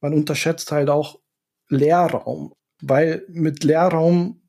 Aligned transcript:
man 0.00 0.12
unterschätzt 0.12 0.72
halt 0.72 0.90
auch 0.90 1.18
Leerraum, 1.68 2.52
weil 2.82 3.24
mit 3.28 3.64
Leerraum 3.64 4.42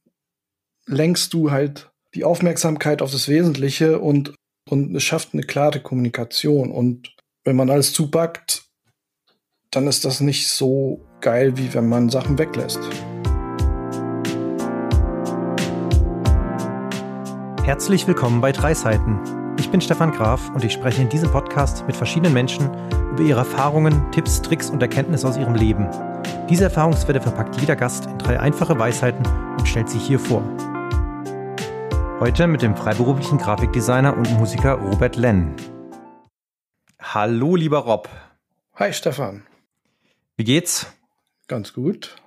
lenkst 0.85 1.33
du 1.33 1.51
halt 1.51 1.91
die 2.13 2.23
Aufmerksamkeit 2.23 3.01
auf 3.01 3.11
das 3.11 3.27
Wesentliche 3.27 3.99
und, 3.99 4.33
und 4.69 4.95
es 4.95 5.03
schafft 5.03 5.33
eine 5.33 5.43
klare 5.43 5.81
Kommunikation. 5.81 6.71
Und 6.71 7.15
wenn 7.43 7.55
man 7.55 7.69
alles 7.69 7.93
zupackt, 7.93 8.63
dann 9.71 9.87
ist 9.87 10.05
das 10.05 10.21
nicht 10.21 10.47
so 10.49 11.05
geil, 11.21 11.57
wie 11.57 11.73
wenn 11.73 11.89
man 11.89 12.09
Sachen 12.09 12.37
weglässt. 12.37 12.79
Herzlich 17.63 18.07
willkommen 18.07 18.39
bei 18.39 18.53
Drei 18.53 18.73
Seiten. 18.73 19.19
Ich 19.59 19.69
bin 19.69 19.81
Stefan 19.81 20.11
Graf 20.11 20.49
und 20.51 20.63
ich 20.63 20.71
spreche 20.71 21.01
in 21.01 21.09
diesem 21.09 21.29
Podcast 21.31 21.85
mit 21.85 21.97
verschiedenen 21.97 22.33
Menschen 22.33 22.69
über 23.17 23.25
ihre 23.25 23.39
Erfahrungen, 23.39 24.11
Tipps, 24.11 24.43
Tricks 24.43 24.69
und 24.69 24.79
Erkenntnisse 24.79 25.27
aus 25.27 25.37
ihrem 25.37 25.55
Leben. 25.55 25.89
Diese 26.51 26.65
Erfahrungswerte 26.65 27.19
verpackt 27.19 27.59
jeder 27.59 27.75
Gast 27.75 28.05
in 28.05 28.19
drei 28.19 28.39
einfache 28.39 28.77
Weisheiten 28.77 29.25
und 29.57 29.67
stellt 29.67 29.89
sie 29.89 29.97
hier 29.97 30.19
vor. 30.19 30.43
Heute 32.19 32.45
mit 32.45 32.61
dem 32.61 32.75
freiberuflichen 32.75 33.39
Grafikdesigner 33.39 34.15
und 34.15 34.29
Musiker 34.33 34.73
Robert 34.73 35.15
Lenn. 35.15 35.55
Hallo, 37.01 37.55
lieber 37.55 37.79
Rob. 37.79 38.07
Hi, 38.75 38.93
Stefan. 38.93 39.47
Wie 40.35 40.43
geht's? 40.43 40.85
Ganz 41.47 41.73
gut. 41.73 42.17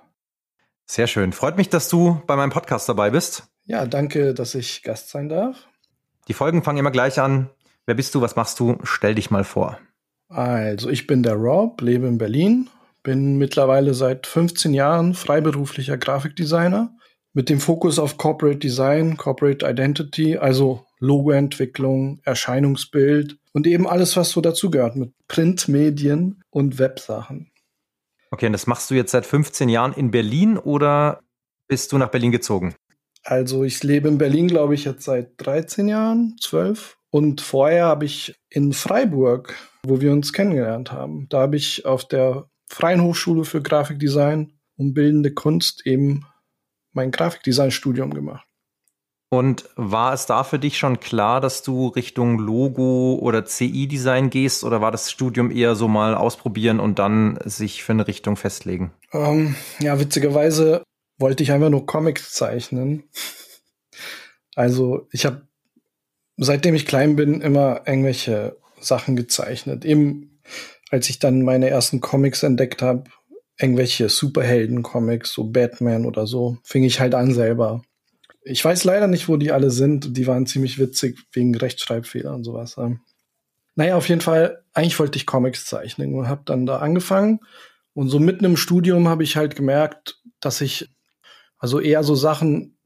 Sehr 0.85 1.07
schön. 1.07 1.31
Freut 1.31 1.55
mich, 1.55 1.69
dass 1.69 1.87
du 1.87 2.21
bei 2.27 2.35
meinem 2.35 2.51
Podcast 2.51 2.89
dabei 2.89 3.11
bist. 3.11 3.43
Ja, 3.63 3.85
danke, 3.85 4.33
dass 4.33 4.55
ich 4.55 4.83
Gast 4.83 5.09
sein 5.09 5.29
darf. 5.29 5.69
Die 6.27 6.33
Folgen 6.33 6.63
fangen 6.63 6.79
immer 6.79 6.91
gleich 6.91 7.17
an. 7.21 7.49
Wer 7.85 7.95
bist 7.95 8.13
du? 8.13 8.19
Was 8.19 8.35
machst 8.35 8.59
du? 8.59 8.77
Stell 8.83 9.15
dich 9.15 9.31
mal 9.31 9.45
vor. 9.45 9.79
Also, 10.31 10.89
ich 10.89 11.07
bin 11.07 11.23
der 11.23 11.35
Rob, 11.35 11.81
lebe 11.81 12.07
in 12.07 12.17
Berlin, 12.17 12.69
bin 13.03 13.37
mittlerweile 13.37 13.93
seit 13.93 14.27
15 14.27 14.73
Jahren 14.73 15.13
freiberuflicher 15.13 15.97
Grafikdesigner 15.97 16.95
mit 17.33 17.49
dem 17.49 17.59
Fokus 17.59 17.99
auf 17.99 18.17
Corporate 18.17 18.59
Design, 18.59 19.17
Corporate 19.17 19.65
Identity, 19.65 20.37
also 20.37 20.85
Logoentwicklung, 20.99 22.19
Erscheinungsbild 22.23 23.37
und 23.53 23.67
eben 23.67 23.87
alles, 23.87 24.15
was 24.15 24.31
so 24.31 24.41
dazugehört 24.41 24.95
mit 24.95 25.13
Printmedien 25.27 26.43
und 26.49 26.79
Websachen. 26.79 27.51
Okay, 28.31 28.45
und 28.45 28.53
das 28.53 28.67
machst 28.67 28.89
du 28.89 28.95
jetzt 28.95 29.11
seit 29.11 29.25
15 29.25 29.67
Jahren 29.67 29.93
in 29.93 30.11
Berlin 30.11 30.57
oder 30.57 31.21
bist 31.67 31.91
du 31.91 31.97
nach 31.97 32.09
Berlin 32.09 32.31
gezogen? 32.31 32.75
Also 33.23 33.63
ich 33.63 33.83
lebe 33.83 34.07
in 34.07 34.17
Berlin, 34.17 34.47
glaube 34.47 34.73
ich, 34.73 34.85
jetzt 34.85 35.03
seit 35.03 35.33
13 35.37 35.87
Jahren, 35.87 36.35
12. 36.41 36.97
Und 37.09 37.41
vorher 37.41 37.85
habe 37.85 38.05
ich 38.05 38.35
in 38.49 38.73
Freiburg, 38.73 39.55
wo 39.85 40.01
wir 40.01 40.11
uns 40.11 40.33
kennengelernt 40.33 40.91
haben, 40.91 41.27
da 41.29 41.41
habe 41.41 41.57
ich 41.57 41.85
auf 41.85 42.07
der 42.07 42.49
Freien 42.69 43.01
Hochschule 43.01 43.43
für 43.43 43.61
Grafikdesign 43.61 44.53
und 44.77 44.93
Bildende 44.93 45.33
Kunst 45.33 45.85
eben 45.85 46.25
mein 46.93 47.11
Grafikdesign-Studium 47.11 48.13
gemacht. 48.13 48.47
Und 49.33 49.69
war 49.77 50.13
es 50.13 50.25
da 50.25 50.43
für 50.43 50.59
dich 50.59 50.77
schon 50.77 50.99
klar, 50.99 51.39
dass 51.39 51.63
du 51.63 51.87
Richtung 51.87 52.37
Logo 52.37 53.17
oder 53.21 53.45
CI-Design 53.45 54.29
gehst 54.29 54.65
oder 54.65 54.81
war 54.81 54.91
das 54.91 55.09
Studium 55.09 55.51
eher 55.51 55.75
so 55.75 55.87
mal 55.87 56.15
ausprobieren 56.15 56.81
und 56.81 56.99
dann 56.99 57.39
sich 57.45 57.81
für 57.81 57.93
eine 57.93 58.07
Richtung 58.07 58.35
festlegen? 58.35 58.91
Ähm, 59.13 59.55
ja, 59.79 59.97
witzigerweise 59.99 60.83
wollte 61.17 61.43
ich 61.43 61.51
einfach 61.53 61.69
nur 61.69 61.85
Comics 61.85 62.33
zeichnen. 62.33 63.03
Also 64.53 65.07
ich 65.11 65.25
habe, 65.25 65.47
seitdem 66.35 66.75
ich 66.75 66.85
klein 66.85 67.15
bin, 67.15 67.39
immer 67.39 67.83
irgendwelche 67.87 68.57
Sachen 68.81 69.15
gezeichnet. 69.15 69.85
Eben 69.85 70.41
als 70.89 71.09
ich 71.09 71.19
dann 71.19 71.41
meine 71.43 71.69
ersten 71.69 72.01
Comics 72.01 72.43
entdeckt 72.43 72.81
habe, 72.81 73.05
irgendwelche 73.57 74.09
Superhelden-Comics, 74.09 75.31
so 75.33 75.45
Batman 75.45 76.05
oder 76.05 76.27
so, 76.27 76.57
fing 76.63 76.83
ich 76.83 76.99
halt 76.99 77.15
an 77.15 77.33
selber. 77.33 77.81
Ich 78.43 78.63
weiß 78.63 78.83
leider 78.83 79.07
nicht, 79.07 79.29
wo 79.29 79.37
die 79.37 79.51
alle 79.51 79.71
sind. 79.71 80.17
Die 80.17 80.27
waren 80.27 80.47
ziemlich 80.47 80.79
witzig 80.79 81.19
wegen 81.31 81.55
Rechtschreibfehler 81.55 82.33
und 82.33 82.43
sowas. 82.43 82.75
Naja, 83.75 83.95
auf 83.95 84.09
jeden 84.09 84.21
Fall, 84.21 84.63
eigentlich 84.73 84.99
wollte 84.99 85.17
ich 85.17 85.25
Comics 85.25 85.65
zeichnen 85.65 86.13
und 86.15 86.27
habe 86.27 86.41
dann 86.45 86.65
da 86.65 86.79
angefangen. 86.79 87.39
Und 87.93 88.09
so 88.09 88.19
mitten 88.19 88.45
im 88.45 88.57
Studium 88.57 89.07
habe 89.07 89.23
ich 89.23 89.37
halt 89.37 89.55
gemerkt, 89.55 90.19
dass 90.39 90.59
ich 90.59 90.89
also 91.57 91.79
eher 91.79 92.03
so 92.03 92.15
Sachen, 92.15 92.77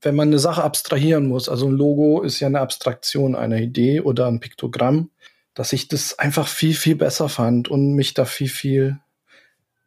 wenn 0.00 0.14
man 0.14 0.28
eine 0.28 0.38
Sache 0.38 0.62
abstrahieren 0.62 1.26
muss, 1.26 1.48
also 1.48 1.66
ein 1.66 1.72
Logo 1.72 2.22
ist 2.22 2.40
ja 2.40 2.46
eine 2.46 2.60
Abstraktion 2.60 3.34
einer 3.34 3.58
Idee 3.58 4.00
oder 4.00 4.26
ein 4.26 4.40
Piktogramm, 4.40 5.10
dass 5.54 5.72
ich 5.72 5.88
das 5.88 6.18
einfach 6.18 6.48
viel, 6.48 6.74
viel 6.74 6.96
besser 6.96 7.28
fand 7.28 7.68
und 7.68 7.94
mich 7.94 8.14
da 8.14 8.24
viel, 8.24 8.48
viel 8.48 8.98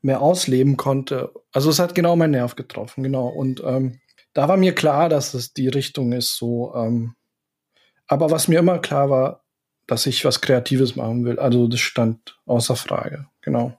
mehr 0.01 0.21
ausleben 0.21 0.77
konnte. 0.77 1.31
Also 1.51 1.69
es 1.69 1.79
hat 1.79 1.95
genau 1.95 2.15
meinen 2.15 2.31
Nerv 2.31 2.55
getroffen, 2.55 3.03
genau. 3.03 3.27
Und 3.27 3.63
ähm, 3.65 3.99
da 4.33 4.47
war 4.47 4.57
mir 4.57 4.75
klar, 4.75 5.09
dass 5.09 5.33
es 5.33 5.53
die 5.53 5.67
Richtung 5.67 6.11
ist, 6.11 6.35
so. 6.35 6.73
Ähm, 6.75 7.15
aber 8.07 8.29
was 8.29 8.47
mir 8.47 8.59
immer 8.59 8.79
klar 8.79 9.09
war, 9.09 9.45
dass 9.87 10.05
ich 10.05 10.25
was 10.25 10.41
Kreatives 10.41 10.95
machen 10.95 11.25
will. 11.25 11.39
Also 11.39 11.67
das 11.67 11.79
stand 11.79 12.39
außer 12.45 12.75
Frage, 12.75 13.27
genau. 13.41 13.77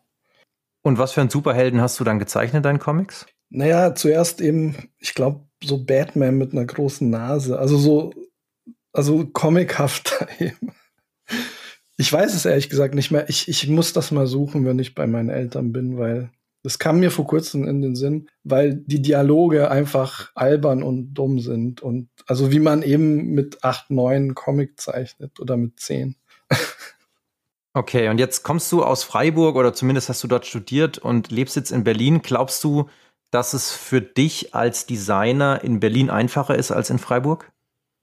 Und 0.83 0.99
was 0.99 1.13
für 1.13 1.21
einen 1.21 1.31
Superhelden 1.31 1.81
hast 1.81 1.99
du 1.99 2.05
dann 2.05 2.19
gezeichnet, 2.19 2.65
deinen 2.65 2.79
Comics? 2.79 3.27
Naja, 3.49 3.95
zuerst 3.95 4.41
eben, 4.41 4.91
ich 4.99 5.15
glaube, 5.15 5.46
so 5.63 5.79
Batman 5.79 6.39
mit 6.39 6.53
einer 6.53 6.65
großen 6.65 7.09
Nase. 7.09 7.59
Also 7.59 7.77
so, 7.79 8.13
also 8.93 9.27
comichaft 9.27 10.15
eben. 10.39 10.73
Ich 11.97 12.13
weiß 12.13 12.35
es 12.35 12.45
ehrlich 12.45 12.69
gesagt 12.69 12.95
nicht 12.95 13.11
mehr. 13.11 13.29
Ich, 13.29 13.49
ich 13.49 13.69
muss 13.69 13.93
das 13.93 14.11
mal 14.11 14.27
suchen, 14.27 14.67
wenn 14.67 14.79
ich 14.79 14.95
bei 14.95 15.07
meinen 15.07 15.31
Eltern 15.31 15.73
bin, 15.73 15.99
weil 15.99 16.31
das 16.63 16.79
kam 16.79 16.99
mir 16.99 17.13
vor 17.13 17.27
kurzem 17.27 17.67
in 17.67 17.81
den 17.81 17.95
Sinn, 17.95 18.29
weil 18.43 18.75
die 18.75 19.01
Dialoge 19.01 19.71
einfach 19.71 20.33
albern 20.35 20.83
und 20.83 21.15
dumm 21.15 21.39
sind. 21.39 21.81
Und 21.81 22.09
also 22.27 22.51
wie 22.51 22.59
man 22.59 22.83
eben 22.83 23.29
mit 23.35 23.63
acht, 23.63 23.91
neun 23.91 24.35
Comic 24.35 24.81
zeichnet 24.81 25.39
oder 25.39 25.57
mit 25.57 25.79
zehn. 25.79 26.17
Okay, 27.73 28.09
und 28.09 28.19
jetzt 28.19 28.43
kommst 28.43 28.73
du 28.73 28.83
aus 28.83 29.05
Freiburg 29.05 29.55
oder 29.55 29.75
zumindest 29.75 30.09
hast 30.09 30.25
du 30.25 30.29
dort 30.29 30.47
studiert 30.47 30.97
und 30.97 31.31
lebst 31.31 31.57
jetzt 31.57 31.71
in 31.71 31.85
Berlin. 31.85 32.23
Glaubst 32.23 32.65
du, 32.65 32.89
dass 33.31 33.53
es 33.53 33.73
für 33.73 34.01
dich 34.01 34.55
als 34.55 34.87
Designer 34.87 35.63
in 35.63 35.81
Berlin 35.81 36.11
einfacher 36.11 36.57
ist 36.57 36.71
als 36.71 36.91
in 36.91 36.99
Freiburg? 36.99 37.53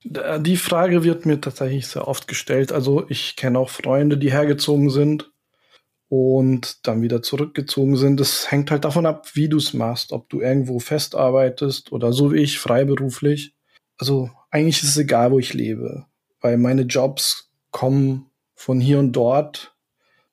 Die 0.04 0.58
Frage 0.58 1.02
wird 1.02 1.24
mir 1.24 1.40
tatsächlich 1.40 1.86
sehr 1.86 2.06
oft 2.06 2.28
gestellt. 2.28 2.72
Also 2.72 3.06
ich 3.08 3.36
kenne 3.36 3.58
auch 3.58 3.70
Freunde, 3.70 4.18
die 4.18 4.30
hergezogen 4.30 4.90
sind 4.90 5.32
und 6.08 6.86
dann 6.86 7.00
wieder 7.00 7.22
zurückgezogen 7.22 7.96
sind. 7.96 8.20
Das 8.20 8.50
hängt 8.50 8.70
halt 8.70 8.84
davon 8.84 9.06
ab, 9.06 9.30
wie 9.32 9.48
du 9.48 9.56
es 9.56 9.72
machst, 9.72 10.12
ob 10.12 10.28
du 10.28 10.40
irgendwo 10.40 10.78
festarbeitest 10.78 11.90
oder 11.90 12.12
so 12.12 12.32
wie 12.32 12.40
ich 12.40 12.58
freiberuflich. 12.58 13.54
Also 13.96 14.30
eigentlich 14.50 14.82
ist 14.82 14.90
es 14.90 14.96
egal, 14.98 15.32
wo 15.32 15.38
ich 15.38 15.54
lebe, 15.54 16.04
weil 16.40 16.58
meine 16.58 16.82
Jobs 16.82 17.50
kommen 17.70 18.30
von 18.54 18.80
hier 18.80 18.98
und 18.98 19.12
dort 19.12 19.74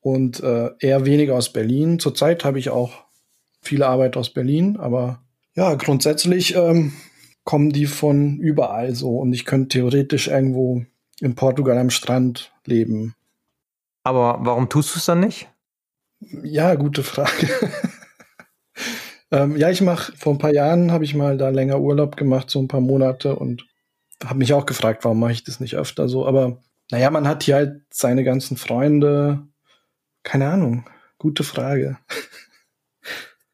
und 0.01 0.41
äh, 0.41 0.71
eher 0.79 1.05
weniger 1.05 1.35
aus 1.35 1.53
Berlin. 1.53 1.97
Zurzeit 1.97 2.43
habe 2.43 2.59
ich 2.59 2.69
auch 2.69 3.05
viele 3.61 3.87
Arbeit 3.87 4.17
aus 4.17 4.33
Berlin, 4.33 4.77
aber 4.77 5.21
ja, 5.55 5.75
grundsätzlich 5.75 6.55
ähm, 6.55 6.93
kommen 7.43 7.71
die 7.71 7.85
von 7.85 8.39
überall 8.39 8.95
so 8.95 9.17
und 9.17 9.33
ich 9.33 9.45
könnte 9.45 9.69
theoretisch 9.69 10.27
irgendwo 10.27 10.83
in 11.19 11.35
Portugal 11.35 11.77
am 11.77 11.89
Strand 11.89 12.51
leben. 12.65 13.15
Aber 14.03 14.39
warum 14.41 14.69
tust 14.69 14.95
du 14.95 14.99
es 14.99 15.05
dann 15.05 15.19
nicht? 15.19 15.49
Ja, 16.43 16.75
gute 16.75 17.03
Frage. 17.03 17.49
ähm, 19.31 19.55
ja, 19.57 19.69
ich 19.69 19.81
mache 19.81 20.13
vor 20.15 20.33
ein 20.33 20.39
paar 20.39 20.53
Jahren 20.53 20.91
habe 20.91 21.03
ich 21.03 21.15
mal 21.15 21.37
da 21.37 21.49
länger 21.49 21.79
Urlaub 21.79 22.15
gemacht, 22.15 22.49
so 22.49 22.59
ein 22.59 22.67
paar 22.67 22.81
Monate 22.81 23.35
und 23.35 23.65
habe 24.23 24.39
mich 24.39 24.53
auch 24.53 24.65
gefragt, 24.65 25.03
warum 25.03 25.19
mache 25.19 25.31
ich 25.31 25.43
das 25.43 25.59
nicht 25.59 25.75
öfter 25.75 26.07
so. 26.07 26.27
Aber 26.27 26.61
naja, 26.91 27.09
man 27.09 27.27
hat 27.27 27.43
hier 27.43 27.55
halt 27.55 27.81
seine 27.91 28.23
ganzen 28.23 28.57
Freunde. 28.57 29.47
Keine 30.23 30.49
Ahnung. 30.49 30.85
Gute 31.17 31.43
Frage. 31.43 31.97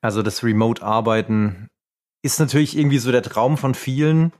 Also 0.01 0.21
das 0.21 0.43
Remote-Arbeiten 0.43 1.67
ist 2.21 2.39
natürlich 2.39 2.77
irgendwie 2.77 2.99
so 2.99 3.11
der 3.11 3.23
Traum 3.23 3.57
von 3.57 3.73
vielen. 3.73 4.33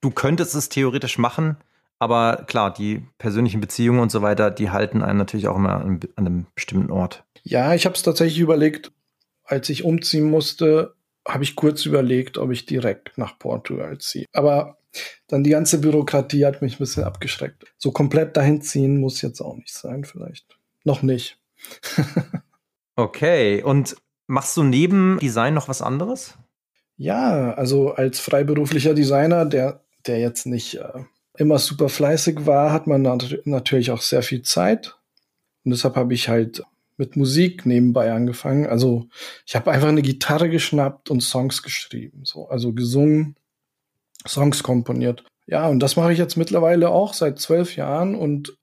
Du 0.00 0.10
könntest 0.10 0.54
es 0.54 0.68
theoretisch 0.68 1.18
machen, 1.18 1.56
aber 1.98 2.44
klar, 2.46 2.72
die 2.72 3.02
persönlichen 3.18 3.60
Beziehungen 3.60 4.00
und 4.00 4.10
so 4.10 4.22
weiter, 4.22 4.50
die 4.50 4.70
halten 4.70 5.02
einen 5.02 5.18
natürlich 5.18 5.48
auch 5.48 5.56
immer 5.56 5.76
an, 5.76 6.00
einem 6.16 6.46
bestimmten 6.54 6.90
Ort. 6.90 7.24
Ja, 7.44 7.74
ich 7.74 7.86
habe 7.86 7.94
es 7.94 8.02
tatsächlich 8.02 8.40
überlegt, 8.40 8.92
als 9.44 9.68
ich 9.68 9.84
umziehen 9.84 10.28
musste, 10.28 10.94
habe 11.26 11.44
ich 11.44 11.54
kurz 11.54 11.86
überlegt, 11.86 12.38
ob 12.38 12.50
ich 12.50 12.66
direkt 12.66 13.16
nach 13.16 13.38
Portugal 13.38 13.98
ziehe. 13.98 14.26
Aber 14.32 14.78
dann 15.28 15.44
die 15.44 15.50
ganze 15.50 15.80
Bürokratie 15.80 16.44
hat 16.44 16.62
mich 16.62 16.74
ein 16.74 16.78
bisschen 16.78 17.04
abgeschreckt. 17.04 17.64
So 17.78 17.92
komplett 17.92 18.36
dahin 18.36 18.62
ziehen 18.62 18.98
muss 18.98 19.22
jetzt 19.22 19.40
auch 19.40 19.56
nicht 19.56 19.72
sein, 19.72 20.04
vielleicht. 20.04 20.58
Noch 20.84 21.02
nicht. 21.02 21.38
okay, 22.96 23.62
und 23.62 23.96
Machst 24.32 24.56
du 24.56 24.62
neben 24.62 25.18
Design 25.18 25.52
noch 25.52 25.68
was 25.68 25.82
anderes? 25.82 26.38
Ja, 26.96 27.52
also 27.52 27.92
als 27.92 28.18
freiberuflicher 28.18 28.94
Designer, 28.94 29.44
der, 29.44 29.84
der 30.06 30.20
jetzt 30.20 30.46
nicht 30.46 30.76
äh, 30.76 31.04
immer 31.36 31.58
super 31.58 31.90
fleißig 31.90 32.46
war, 32.46 32.72
hat 32.72 32.86
man 32.86 33.02
nat 33.02 33.40
natürlich 33.44 33.90
auch 33.90 34.00
sehr 34.00 34.22
viel 34.22 34.40
Zeit. 34.40 34.96
Und 35.66 35.72
deshalb 35.72 35.96
habe 35.96 36.14
ich 36.14 36.30
halt 36.30 36.64
mit 36.96 37.14
Musik 37.14 37.66
nebenbei 37.66 38.10
angefangen. 38.10 38.64
Also 38.64 39.06
ich 39.44 39.54
habe 39.54 39.70
einfach 39.70 39.88
eine 39.88 40.00
Gitarre 40.00 40.48
geschnappt 40.48 41.10
und 41.10 41.20
Songs 41.20 41.62
geschrieben, 41.62 42.24
so 42.24 42.48
also 42.48 42.72
gesungen, 42.72 43.36
Songs 44.26 44.62
komponiert. 44.62 45.24
Ja, 45.46 45.68
und 45.68 45.80
das 45.80 45.96
mache 45.96 46.14
ich 46.14 46.18
jetzt 46.18 46.38
mittlerweile 46.38 46.88
auch 46.88 47.12
seit 47.12 47.38
zwölf 47.38 47.76
Jahren 47.76 48.14
und 48.14 48.56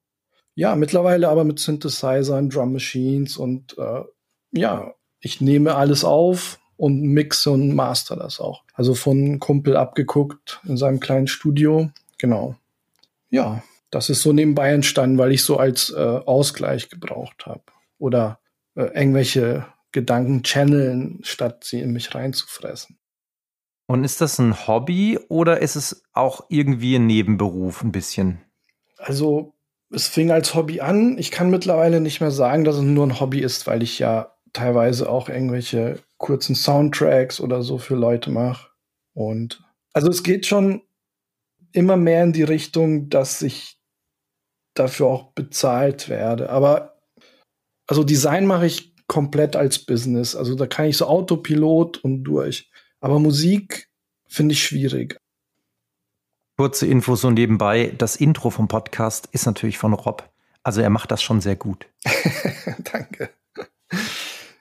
ja, 0.56 0.76
mittlerweile 0.76 1.30
aber 1.30 1.44
mit 1.44 1.60
Synthesizern, 1.60 2.50
Drum 2.50 2.74
Machines 2.74 3.38
und 3.38 3.78
äh, 3.78 4.02
ja, 4.52 4.96
ich 5.20 5.42
nehme 5.42 5.76
alles 5.76 6.04
auf 6.04 6.60
und 6.78 7.02
mixe 7.02 7.52
und 7.52 7.76
master 7.76 8.16
das 8.16 8.40
auch. 8.40 8.64
Also 8.74 8.96
von 8.96 9.40
Kumpel 9.40 9.76
abgeguckt 9.76 10.62
in 10.66 10.78
seinem 10.78 11.00
kleinen 11.00 11.28
Studio. 11.28 11.92
Genau. 12.18 12.56
Ja, 13.30 13.64
das 13.92 14.10
ist 14.10 14.22
so 14.22 14.34
nebenbei 14.34 14.72
entstanden, 14.72 15.18
weil 15.18 15.32
ich 15.32 15.44
so 15.44 15.58
als 15.58 15.90
äh, 15.92 16.00
Ausgleich 16.00 16.90
gebraucht 16.90 17.46
habe. 17.46 17.64
Oder 17.98 18.40
äh, 18.76 18.84
irgendwelche 18.84 19.66
Gedanken 19.92 20.44
channeln, 20.44 21.20
statt 21.24 21.64
sie 21.64 21.82
in 21.82 21.92
mich 21.92 22.14
reinzufressen. 22.14 22.98
Und 23.88 24.04
ist 24.04 24.22
das 24.22 24.38
ein 24.38 24.68
Hobby 24.68 25.20
oder 25.30 25.62
ist 25.62 25.76
es 25.76 26.04
auch 26.14 26.46
irgendwie 26.50 26.96
ein 26.96 27.08
Nebenberuf 27.08 27.84
ein 27.84 27.92
bisschen? 27.92 28.40
Also 28.98 29.56
es 29.90 30.08
fing 30.08 30.30
als 30.30 30.54
Hobby 30.54 30.82
an. 30.82 31.18
Ich 31.18 31.32
kann 31.32 31.50
mittlerweile 31.50 32.00
nicht 32.00 32.22
mehr 32.22 32.32
sagen, 32.32 32.64
dass 32.64 32.76
es 32.76 32.84
nur 32.84 33.08
ein 33.08 33.20
Hobby 33.20 33.40
ist, 33.40 33.66
weil 33.66 33.82
ich 33.82 33.98
ja 33.98 34.36
teilweise 34.54 35.10
auch 35.10 35.30
irgendwelche 35.30 36.00
kurzen 36.18 36.56
Soundtracks 36.56 37.40
oder 37.40 37.62
so 37.62 37.78
für 37.78 37.96
Leute 37.96 38.30
mache. 38.30 38.70
Und 39.14 39.64
also 39.94 40.10
es 40.10 40.24
geht 40.24 40.46
schon 40.46 40.82
immer 41.72 41.98
mehr 41.98 42.24
in 42.24 42.34
die 42.34 42.44
Richtung, 42.44 43.10
dass 43.10 43.42
ich 43.42 43.80
dafür 44.74 45.08
auch 45.08 45.32
bezahlt 45.34 46.10
werde. 46.10 46.50
Aber 46.50 47.00
also 47.88 48.04
Design 48.04 48.46
mache 48.46 48.66
ich 48.66 48.96
komplett 49.08 49.56
als 49.56 49.80
Business. 49.80 50.36
Also 50.36 50.56
da 50.56 50.68
kann 50.68 50.86
ich 50.86 50.98
so 50.98 51.08
Autopilot 51.08 51.98
und 51.98 52.24
durch. 52.24 52.72
Aber 53.02 53.20
Musik 53.20 53.90
finde 54.28 54.54
ich 54.54 54.64
schwierig. 54.64 55.18
Kurze 56.58 56.86
Info 56.88 57.16
so 57.16 57.32
nebenbei. 57.32 57.94
Das 57.98 58.16
Intro 58.16 58.50
vom 58.50 58.68
Podcast 58.68 59.28
ist 59.32 59.46
natürlich 59.46 59.78
von 59.78 59.94
Rob. 59.94 60.30
Also 60.62 60.82
er 60.82 60.90
macht 60.90 61.10
das 61.12 61.24
schon 61.24 61.42
sehr 61.42 61.56
gut. 61.56 61.88
Danke. 62.92 63.30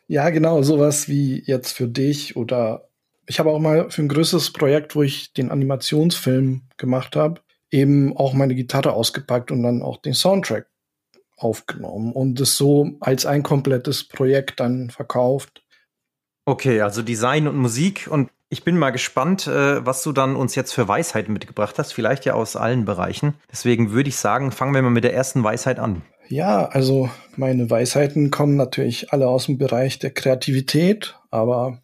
Ja, 0.09 0.31
genau, 0.31 0.63
sowas 0.63 1.09
wie 1.09 1.43
jetzt 1.45 1.73
für 1.73 1.87
dich 1.87 2.35
oder 2.35 2.89
ich 3.27 3.39
habe 3.39 3.51
auch 3.51 3.59
mal 3.59 3.91
für 3.91 4.01
ein 4.01 4.09
größeres 4.09 4.55
Projekt, 4.55 4.97
wo 4.97 5.03
ich 5.03 5.35
den 5.35 5.51
Animationsfilm 5.51 6.63
gemacht 6.79 7.15
habe, 7.15 7.43
eben 7.71 8.17
auch 8.17 8.33
meine 8.33 8.55
Gitarre 8.55 8.95
ausgepackt 8.95 9.51
und 9.51 9.63
dann 9.63 9.83
auch 9.83 9.99
den 9.99 10.15
Soundtrack 10.15 10.67
aufgenommen 11.37 12.13
und 12.13 12.41
es 12.41 12.57
so 12.57 12.93
als 13.01 13.27
ein 13.27 13.43
komplettes 13.43 14.09
Projekt 14.09 14.61
dann 14.61 14.89
verkauft. 14.89 15.63
Okay, 16.47 16.81
also 16.81 17.03
Design 17.03 17.47
und 17.47 17.57
Musik 17.59 18.09
und 18.11 18.31
ich 18.49 18.65
bin 18.65 18.79
mal 18.79 18.91
gespannt, 18.91 19.47
äh, 19.47 19.85
was 19.85 20.03
du 20.03 20.13
dann 20.13 20.35
uns 20.35 20.55
jetzt 20.55 20.73
für 20.73 20.89
Weisheiten 20.89 21.35
mitgebracht 21.35 21.79
hast, 21.79 21.93
vielleicht 21.93 22.25
ja 22.25 22.33
aus 22.33 22.57
allen 22.57 22.87
Bereichen. 22.87 23.35
Deswegen 23.53 23.91
würde 23.91 24.09
ich 24.09 24.17
sagen, 24.17 24.53
fangen 24.53 24.73
wir 24.73 24.81
mal 24.81 24.89
mit 24.89 25.05
der 25.05 25.13
ersten 25.13 25.45
Weisheit 25.45 25.79
an. 25.79 26.01
Ja, 26.29 26.67
also 26.67 27.09
meine 27.37 27.71
Weisheiten 27.71 28.31
kommen 28.31 28.57
natürlich 28.57 29.13
alle 29.13 29.29
aus 29.29 29.47
dem 29.47 29.57
Bereich 29.57 29.99
der 29.99 30.11
Kreativität, 30.11 31.17
aber 31.31 31.83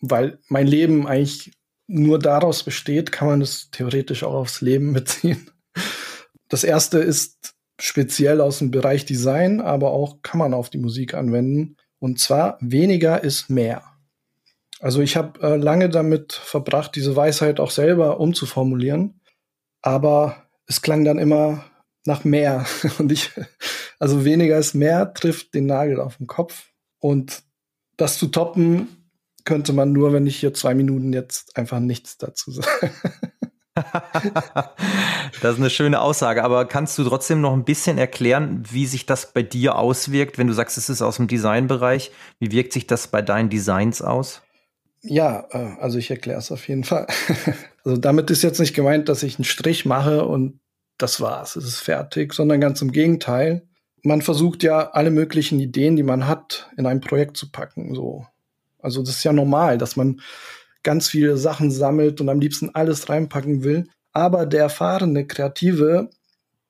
weil 0.00 0.38
mein 0.48 0.66
Leben 0.66 1.06
eigentlich 1.06 1.52
nur 1.86 2.18
daraus 2.18 2.64
besteht, 2.64 3.12
kann 3.12 3.28
man 3.28 3.40
es 3.42 3.70
theoretisch 3.70 4.24
auch 4.24 4.34
aufs 4.34 4.60
Leben 4.60 4.92
beziehen. 4.94 5.50
Das 6.48 6.64
erste 6.64 6.98
ist 6.98 7.54
speziell 7.80 8.40
aus 8.40 8.58
dem 8.58 8.70
Bereich 8.70 9.04
Design, 9.04 9.60
aber 9.60 9.92
auch 9.92 10.20
kann 10.22 10.38
man 10.38 10.52
auf 10.52 10.68
die 10.68 10.78
Musik 10.78 11.14
anwenden. 11.14 11.76
Und 12.00 12.18
zwar 12.18 12.58
weniger 12.60 13.22
ist 13.22 13.50
mehr. 13.50 13.84
Also 14.80 15.00
ich 15.00 15.16
habe 15.16 15.40
äh, 15.42 15.56
lange 15.56 15.90
damit 15.90 16.32
verbracht, 16.32 16.96
diese 16.96 17.14
Weisheit 17.14 17.60
auch 17.60 17.70
selber 17.70 18.18
umzuformulieren, 18.18 19.20
aber 19.82 20.48
es 20.66 20.82
klang 20.82 21.04
dann 21.04 21.18
immer 21.18 21.69
nach 22.06 22.24
mehr. 22.24 22.66
Und 22.98 23.12
ich, 23.12 23.30
also 23.98 24.24
weniger 24.24 24.58
ist 24.58 24.74
mehr, 24.74 25.12
trifft 25.14 25.54
den 25.54 25.66
Nagel 25.66 26.00
auf 26.00 26.16
den 26.16 26.26
Kopf. 26.26 26.70
Und 26.98 27.42
das 27.96 28.18
zu 28.18 28.28
toppen, 28.28 28.88
könnte 29.44 29.72
man 29.72 29.92
nur, 29.92 30.12
wenn 30.12 30.26
ich 30.26 30.36
hier 30.36 30.54
zwei 30.54 30.74
Minuten 30.74 31.12
jetzt 31.12 31.56
einfach 31.56 31.80
nichts 31.80 32.18
dazu 32.18 32.50
sage. 32.52 32.92
das 35.40 35.54
ist 35.54 35.58
eine 35.58 35.70
schöne 35.70 36.00
Aussage, 36.00 36.44
aber 36.44 36.66
kannst 36.66 36.98
du 36.98 37.04
trotzdem 37.04 37.40
noch 37.40 37.52
ein 37.52 37.64
bisschen 37.64 37.98
erklären, 37.98 38.62
wie 38.70 38.86
sich 38.86 39.06
das 39.06 39.32
bei 39.32 39.42
dir 39.42 39.76
auswirkt, 39.76 40.38
wenn 40.38 40.48
du 40.48 40.52
sagst, 40.52 40.76
es 40.76 40.88
ist 40.88 41.02
aus 41.02 41.16
dem 41.16 41.28
Designbereich? 41.28 42.10
Wie 42.38 42.50
wirkt 42.50 42.72
sich 42.72 42.86
das 42.86 43.08
bei 43.08 43.22
deinen 43.22 43.48
Designs 43.48 44.02
aus? 44.02 44.42
Ja, 45.02 45.46
äh, 45.50 45.80
also 45.80 45.98
ich 45.98 46.10
erkläre 46.10 46.38
es 46.38 46.52
auf 46.52 46.68
jeden 46.68 46.84
Fall. 46.84 47.06
Also 47.84 47.96
damit 47.96 48.30
ist 48.30 48.42
jetzt 48.42 48.60
nicht 48.60 48.74
gemeint, 48.74 49.08
dass 49.08 49.22
ich 49.22 49.38
einen 49.38 49.44
Strich 49.44 49.86
mache 49.86 50.26
und 50.26 50.60
das 51.02 51.20
war's, 51.20 51.56
es 51.56 51.64
ist 51.64 51.80
fertig, 51.80 52.34
sondern 52.34 52.60
ganz 52.60 52.82
im 52.82 52.92
Gegenteil. 52.92 53.66
Man 54.02 54.22
versucht 54.22 54.62
ja 54.62 54.90
alle 54.90 55.10
möglichen 55.10 55.60
Ideen, 55.60 55.96
die 55.96 56.02
man 56.02 56.26
hat, 56.26 56.70
in 56.76 56.86
ein 56.86 57.00
Projekt 57.00 57.36
zu 57.36 57.50
packen. 57.50 57.94
So, 57.94 58.26
also 58.78 59.02
das 59.02 59.16
ist 59.16 59.24
ja 59.24 59.32
normal, 59.32 59.78
dass 59.78 59.96
man 59.96 60.20
ganz 60.82 61.08
viele 61.08 61.36
Sachen 61.36 61.70
sammelt 61.70 62.20
und 62.20 62.28
am 62.28 62.40
liebsten 62.40 62.74
alles 62.74 63.08
reinpacken 63.08 63.62
will. 63.62 63.88
Aber 64.12 64.46
der 64.46 64.62
erfahrene 64.62 65.26
Kreative, 65.26 66.10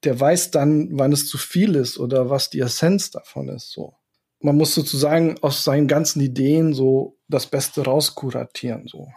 der 0.05 0.19
weiß 0.19 0.51
dann, 0.51 0.89
wann 0.93 1.13
es 1.13 1.29
zu 1.29 1.39
viel 1.39 1.77
ist 1.77 1.99
oder 1.99 2.31
was 2.31 2.51
die 2.51 2.61
Essenz 2.61 3.11
davon 3.11 3.49
ist. 3.49 3.71
So, 3.71 3.95
man 4.41 4.57
muss 4.57 4.75
sozusagen 4.75 5.37
aus 5.43 5.65
seinen 5.65 5.89
ganzen 5.89 6.21
Ideen 6.21 6.75
so 6.75 7.19
das 7.29 7.47
Beste 7.47 7.85
rauskuratieren. 7.85 8.87
So. 8.87 9.09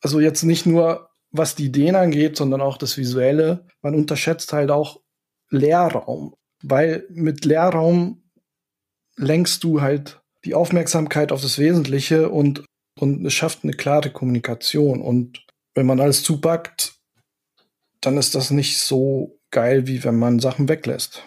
Also 0.00 0.20
jetzt 0.20 0.42
nicht 0.42 0.66
nur, 0.66 1.08
was 1.30 1.54
die 1.54 1.66
Ideen 1.66 1.94
angeht, 1.94 2.36
sondern 2.36 2.60
auch 2.60 2.78
das 2.78 2.96
Visuelle. 2.96 3.66
Man 3.82 3.94
unterschätzt 3.94 4.52
halt 4.52 4.70
auch 4.70 5.00
Leerraum, 5.50 6.34
weil 6.62 7.06
mit 7.10 7.44
Leerraum 7.44 8.22
lenkst 9.16 9.64
du 9.64 9.80
halt 9.80 10.20
die 10.44 10.54
Aufmerksamkeit 10.54 11.32
auf 11.32 11.42
das 11.42 11.58
Wesentliche 11.58 12.28
und, 12.30 12.64
und 12.98 13.26
es 13.26 13.34
schafft 13.34 13.64
eine 13.64 13.72
klare 13.72 14.10
Kommunikation. 14.10 15.00
Und 15.00 15.44
wenn 15.74 15.86
man 15.86 16.00
alles 16.00 16.22
zupackt, 16.22 16.94
dann 18.00 18.16
ist 18.16 18.34
das 18.34 18.50
nicht 18.50 18.78
so 18.78 19.40
geil, 19.50 19.86
wie 19.86 20.04
wenn 20.04 20.18
man 20.18 20.38
Sachen 20.38 20.68
weglässt. 20.68 21.24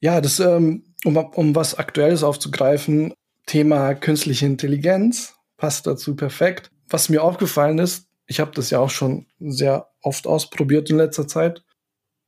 Ja, 0.00 0.20
das, 0.20 0.38
ähm, 0.40 0.84
um, 1.04 1.16
um 1.16 1.54
was 1.54 1.78
Aktuelles 1.78 2.22
aufzugreifen, 2.22 3.14
Thema 3.46 3.94
künstliche 3.94 4.46
Intelligenz 4.46 5.34
passt 5.56 5.86
dazu 5.86 6.14
perfekt. 6.16 6.70
Was 6.88 7.08
mir 7.08 7.22
aufgefallen 7.22 7.78
ist, 7.78 8.06
ich 8.26 8.40
habe 8.40 8.52
das 8.54 8.70
ja 8.70 8.78
auch 8.78 8.90
schon 8.90 9.26
sehr 9.38 9.88
oft 10.02 10.26
ausprobiert 10.26 10.90
in 10.90 10.96
letzter 10.96 11.26
Zeit. 11.26 11.64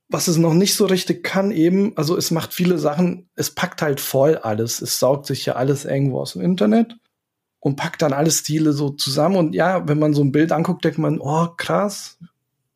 Was 0.09 0.27
es 0.27 0.37
noch 0.37 0.53
nicht 0.53 0.75
so 0.75 0.85
richtig 0.85 1.23
kann, 1.23 1.51
eben, 1.51 1.95
also 1.97 2.15
es 2.15 2.31
macht 2.31 2.53
viele 2.53 2.77
Sachen, 2.77 3.29
es 3.35 3.53
packt 3.53 3.81
halt 3.81 3.99
voll 3.99 4.37
alles. 4.37 4.81
Es 4.81 4.99
saugt 4.99 5.25
sich 5.25 5.45
ja 5.45 5.55
alles 5.55 5.85
irgendwo 5.85 6.21
aus 6.21 6.33
dem 6.33 6.41
Internet 6.41 6.95
und 7.59 7.75
packt 7.75 8.01
dann 8.01 8.13
alle 8.13 8.31
Stile 8.31 8.71
so 8.71 8.91
zusammen. 8.91 9.35
Und 9.35 9.53
ja, 9.53 9.87
wenn 9.87 9.99
man 9.99 10.13
so 10.13 10.23
ein 10.23 10.31
Bild 10.31 10.51
anguckt, 10.51 10.85
denkt 10.85 10.99
man, 10.99 11.19
oh 11.19 11.47
krass, 11.57 12.17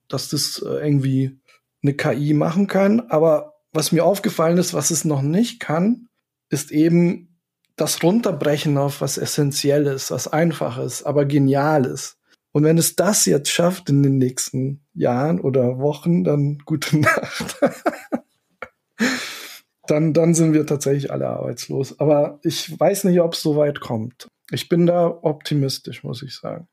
dass 0.10 0.30
das 0.30 0.62
äh, 0.66 0.86
irgendwie 0.86 1.40
eine 1.84 1.94
KI 1.94 2.34
machen 2.34 2.68
kann. 2.68 3.00
Aber 3.10 3.54
was 3.72 3.92
mir 3.92 4.04
aufgefallen 4.04 4.58
ist, 4.58 4.74
was 4.74 4.92
es 4.92 5.06
noch 5.06 5.22
nicht 5.22 5.60
kann, 5.60 6.08
ist 6.50 6.72
eben 6.72 7.40
das 7.78 8.04
Runterbrechen 8.04 8.78
auf 8.78 9.02
was 9.02 9.18
Essentielles, 9.18 10.12
was 10.12 10.28
Einfaches, 10.28 11.04
aber 11.04 11.26
Geniales. 11.26 12.18
Und 12.52 12.64
wenn 12.64 12.78
es 12.78 12.96
das 12.96 13.26
jetzt 13.26 13.50
schafft 13.50 13.90
in 13.90 14.04
den 14.04 14.18
nächsten 14.18 14.86
Jahren 14.94 15.40
oder 15.40 15.80
Wochen, 15.80 16.24
dann 16.24 16.60
gute 16.66 16.98
Nacht. 17.00 17.58
dann, 19.88 20.14
dann 20.14 20.34
sind 20.34 20.54
wir 20.54 20.66
tatsächlich 20.66 21.12
alle 21.12 21.28
arbeitslos. 21.28 22.00
Aber 22.00 22.40
ich 22.44 22.78
weiß 22.78 23.06
nicht, 23.06 23.22
ob 23.22 23.34
es 23.34 23.42
so 23.42 23.56
weit 23.56 23.80
kommt. 23.80 24.28
Ich 24.52 24.68
bin 24.68 24.86
da 24.86 25.08
optimistisch, 25.08 26.04
muss 26.04 26.22
ich 26.22 26.36
sagen. 26.36 26.68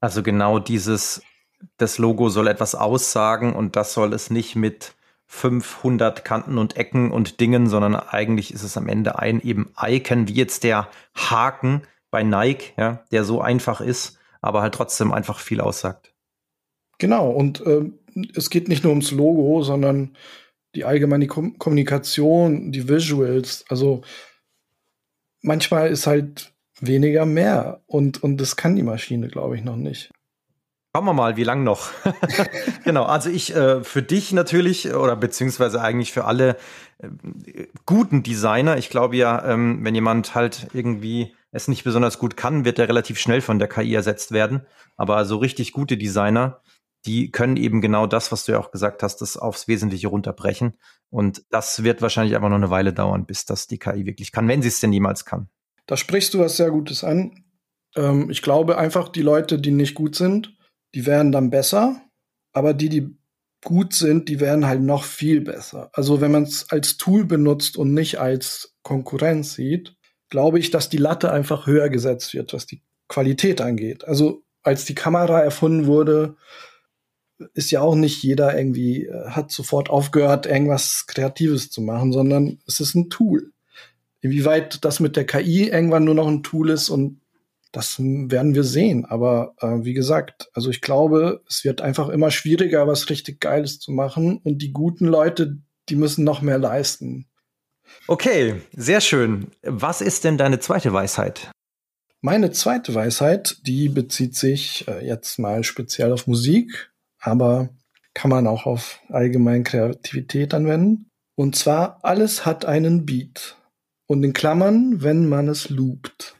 Also 0.00 0.22
genau 0.22 0.58
dieses, 0.58 1.22
das 1.76 1.98
Logo 1.98 2.30
soll 2.30 2.48
etwas 2.48 2.74
aussagen 2.74 3.54
und 3.54 3.76
das 3.76 3.92
soll 3.92 4.14
es 4.14 4.30
nicht 4.30 4.56
mit 4.56 4.94
500 5.26 6.24
Kanten 6.24 6.56
und 6.56 6.76
Ecken 6.76 7.10
und 7.10 7.40
Dingen, 7.40 7.68
sondern 7.68 7.94
eigentlich 7.94 8.54
ist 8.54 8.62
es 8.62 8.78
am 8.78 8.88
Ende 8.88 9.18
ein 9.18 9.40
eben 9.40 9.70
Icon, 9.78 10.26
wie 10.28 10.32
jetzt 10.32 10.64
der 10.64 10.88
Haken 11.14 11.82
bei 12.10 12.22
Nike, 12.22 12.72
ja, 12.78 13.04
der 13.12 13.24
so 13.24 13.42
einfach 13.42 13.82
ist, 13.82 14.18
aber 14.40 14.62
halt 14.62 14.74
trotzdem 14.74 15.12
einfach 15.12 15.40
viel 15.40 15.60
aussagt. 15.60 16.14
Genau, 16.98 17.30
und 17.30 17.60
äh, 17.66 17.90
es 18.34 18.50
geht 18.50 18.68
nicht 18.68 18.82
nur 18.82 18.90
ums 18.90 19.12
Logo, 19.12 19.62
sondern 19.62 20.16
die 20.74 20.84
allgemeine 20.84 21.26
Kom 21.26 21.58
Kommunikation, 21.58 22.72
die 22.72 22.88
Visuals. 22.88 23.64
Also 23.68 24.02
manchmal 25.40 25.90
ist 25.90 26.06
halt 26.06 26.52
weniger 26.80 27.26
mehr 27.26 27.82
und, 27.86 28.22
und 28.22 28.38
das 28.38 28.56
kann 28.56 28.76
die 28.76 28.82
Maschine, 28.82 29.28
glaube 29.28 29.56
ich, 29.56 29.64
noch 29.64 29.76
nicht. 29.76 30.10
Schauen 30.94 31.04
wir 31.04 31.12
mal, 31.12 31.36
wie 31.36 31.44
lang 31.44 31.64
noch. 31.64 31.90
genau, 32.84 33.04
also 33.04 33.30
ich 33.30 33.54
äh, 33.54 33.84
für 33.84 34.02
dich 34.02 34.32
natürlich 34.32 34.92
oder 34.94 35.16
beziehungsweise 35.16 35.80
eigentlich 35.82 36.12
für 36.12 36.24
alle 36.24 36.56
äh, 36.98 37.66
guten 37.86 38.22
Designer. 38.22 38.78
Ich 38.78 38.88
glaube 38.88 39.16
ja, 39.16 39.44
ähm, 39.44 39.80
wenn 39.82 39.94
jemand 39.94 40.34
halt 40.34 40.68
irgendwie 40.72 41.34
es 41.50 41.68
nicht 41.68 41.84
besonders 41.84 42.18
gut 42.18 42.36
kann, 42.36 42.64
wird 42.64 42.78
er 42.78 42.88
relativ 42.88 43.18
schnell 43.18 43.40
von 43.40 43.58
der 43.58 43.68
KI 43.68 43.94
ersetzt 43.94 44.32
werden. 44.32 44.66
Aber 44.96 45.24
so 45.24 45.36
richtig 45.36 45.72
gute 45.72 45.96
Designer, 45.96 46.60
die 47.06 47.30
können 47.30 47.56
eben 47.56 47.80
genau 47.80 48.06
das, 48.06 48.32
was 48.32 48.44
du 48.44 48.52
ja 48.52 48.58
auch 48.58 48.70
gesagt 48.70 49.02
hast, 49.02 49.18
das 49.18 49.36
aufs 49.36 49.68
Wesentliche 49.68 50.08
runterbrechen. 50.08 50.74
Und 51.10 51.42
das 51.50 51.82
wird 51.84 52.02
wahrscheinlich 52.02 52.34
einfach 52.34 52.50
noch 52.50 52.56
eine 52.56 52.70
Weile 52.70 52.92
dauern, 52.92 53.24
bis 53.24 53.44
das 53.44 53.66
die 53.66 53.78
KI 53.78 54.04
wirklich 54.04 54.32
kann, 54.32 54.48
wenn 54.48 54.62
sie 54.62 54.68
es 54.68 54.80
denn 54.80 54.92
jemals 54.92 55.24
kann. 55.24 55.48
Da 55.86 55.96
sprichst 55.96 56.34
du 56.34 56.40
was 56.40 56.56
sehr 56.56 56.70
Gutes 56.70 57.02
an. 57.02 57.44
Ähm, 57.96 58.30
ich 58.30 58.42
glaube 58.42 58.76
einfach, 58.76 59.08
die 59.08 59.22
Leute, 59.22 59.58
die 59.58 59.70
nicht 59.70 59.94
gut 59.94 60.16
sind, 60.16 60.54
die 60.94 61.06
werden 61.06 61.32
dann 61.32 61.50
besser, 61.50 62.02
aber 62.52 62.74
die, 62.74 62.88
die 62.88 63.16
gut 63.64 63.94
sind, 63.94 64.28
die 64.28 64.40
werden 64.40 64.66
halt 64.66 64.82
noch 64.82 65.04
viel 65.04 65.40
besser. 65.40 65.90
Also 65.92 66.20
wenn 66.20 66.30
man 66.30 66.44
es 66.44 66.70
als 66.70 66.96
Tool 66.96 67.24
benutzt 67.24 67.76
und 67.76 67.94
nicht 67.94 68.20
als 68.20 68.76
Konkurrenz 68.82 69.54
sieht, 69.54 69.97
glaube 70.30 70.58
ich, 70.58 70.70
dass 70.70 70.88
die 70.88 70.98
Latte 70.98 71.32
einfach 71.32 71.66
höher 71.66 71.88
gesetzt 71.88 72.34
wird, 72.34 72.52
was 72.52 72.66
die 72.66 72.82
Qualität 73.08 73.60
angeht. 73.60 74.06
Also 74.06 74.42
als 74.62 74.84
die 74.84 74.94
Kamera 74.94 75.40
erfunden 75.40 75.86
wurde, 75.86 76.36
ist 77.54 77.70
ja 77.70 77.80
auch 77.80 77.94
nicht 77.94 78.22
jeder 78.22 78.56
irgendwie, 78.56 79.06
äh, 79.06 79.30
hat 79.30 79.50
sofort 79.50 79.90
aufgehört, 79.90 80.46
irgendwas 80.46 81.04
Kreatives 81.06 81.70
zu 81.70 81.80
machen, 81.80 82.12
sondern 82.12 82.58
es 82.66 82.80
ist 82.80 82.94
ein 82.94 83.10
Tool. 83.10 83.52
Inwieweit 84.20 84.84
das 84.84 84.98
mit 84.98 85.16
der 85.16 85.26
KI 85.26 85.68
irgendwann 85.68 86.04
nur 86.04 86.14
noch 86.14 86.26
ein 86.26 86.42
Tool 86.42 86.70
ist 86.70 86.88
und 86.88 87.20
das 87.70 87.98
werden 87.98 88.54
wir 88.54 88.64
sehen. 88.64 89.04
Aber 89.04 89.54
äh, 89.60 89.84
wie 89.84 89.92
gesagt, 89.92 90.50
also 90.54 90.70
ich 90.70 90.80
glaube, 90.80 91.42
es 91.48 91.64
wird 91.64 91.80
einfach 91.80 92.08
immer 92.08 92.30
schwieriger, 92.30 92.86
was 92.86 93.10
richtig 93.10 93.40
Geiles 93.40 93.78
zu 93.78 93.92
machen. 93.92 94.38
Und 94.42 94.62
die 94.62 94.72
guten 94.72 95.06
Leute, 95.06 95.58
die 95.88 95.96
müssen 95.96 96.24
noch 96.24 96.42
mehr 96.42 96.58
leisten. 96.58 97.26
Okay, 98.06 98.62
sehr 98.72 99.00
schön. 99.00 99.48
Was 99.62 100.00
ist 100.00 100.24
denn 100.24 100.38
deine 100.38 100.60
zweite 100.60 100.92
Weisheit? 100.92 101.50
Meine 102.20 102.50
zweite 102.50 102.94
Weisheit, 102.94 103.58
die 103.66 103.88
bezieht 103.88 104.34
sich 104.34 104.86
äh, 104.88 105.06
jetzt 105.06 105.38
mal 105.38 105.62
speziell 105.62 106.12
auf 106.12 106.26
Musik, 106.26 106.90
aber 107.20 107.68
kann 108.14 108.30
man 108.30 108.48
auch 108.48 108.66
auf 108.66 109.00
allgemeine 109.08 109.62
Kreativität 109.62 110.52
anwenden. 110.52 111.10
Und 111.36 111.54
zwar, 111.54 112.00
alles 112.02 112.44
hat 112.44 112.64
einen 112.64 113.06
Beat. 113.06 113.56
Und 114.06 114.24
in 114.24 114.32
Klammern, 114.32 115.02
wenn 115.02 115.28
man 115.28 115.46
es 115.46 115.68
loopt. 115.68 116.34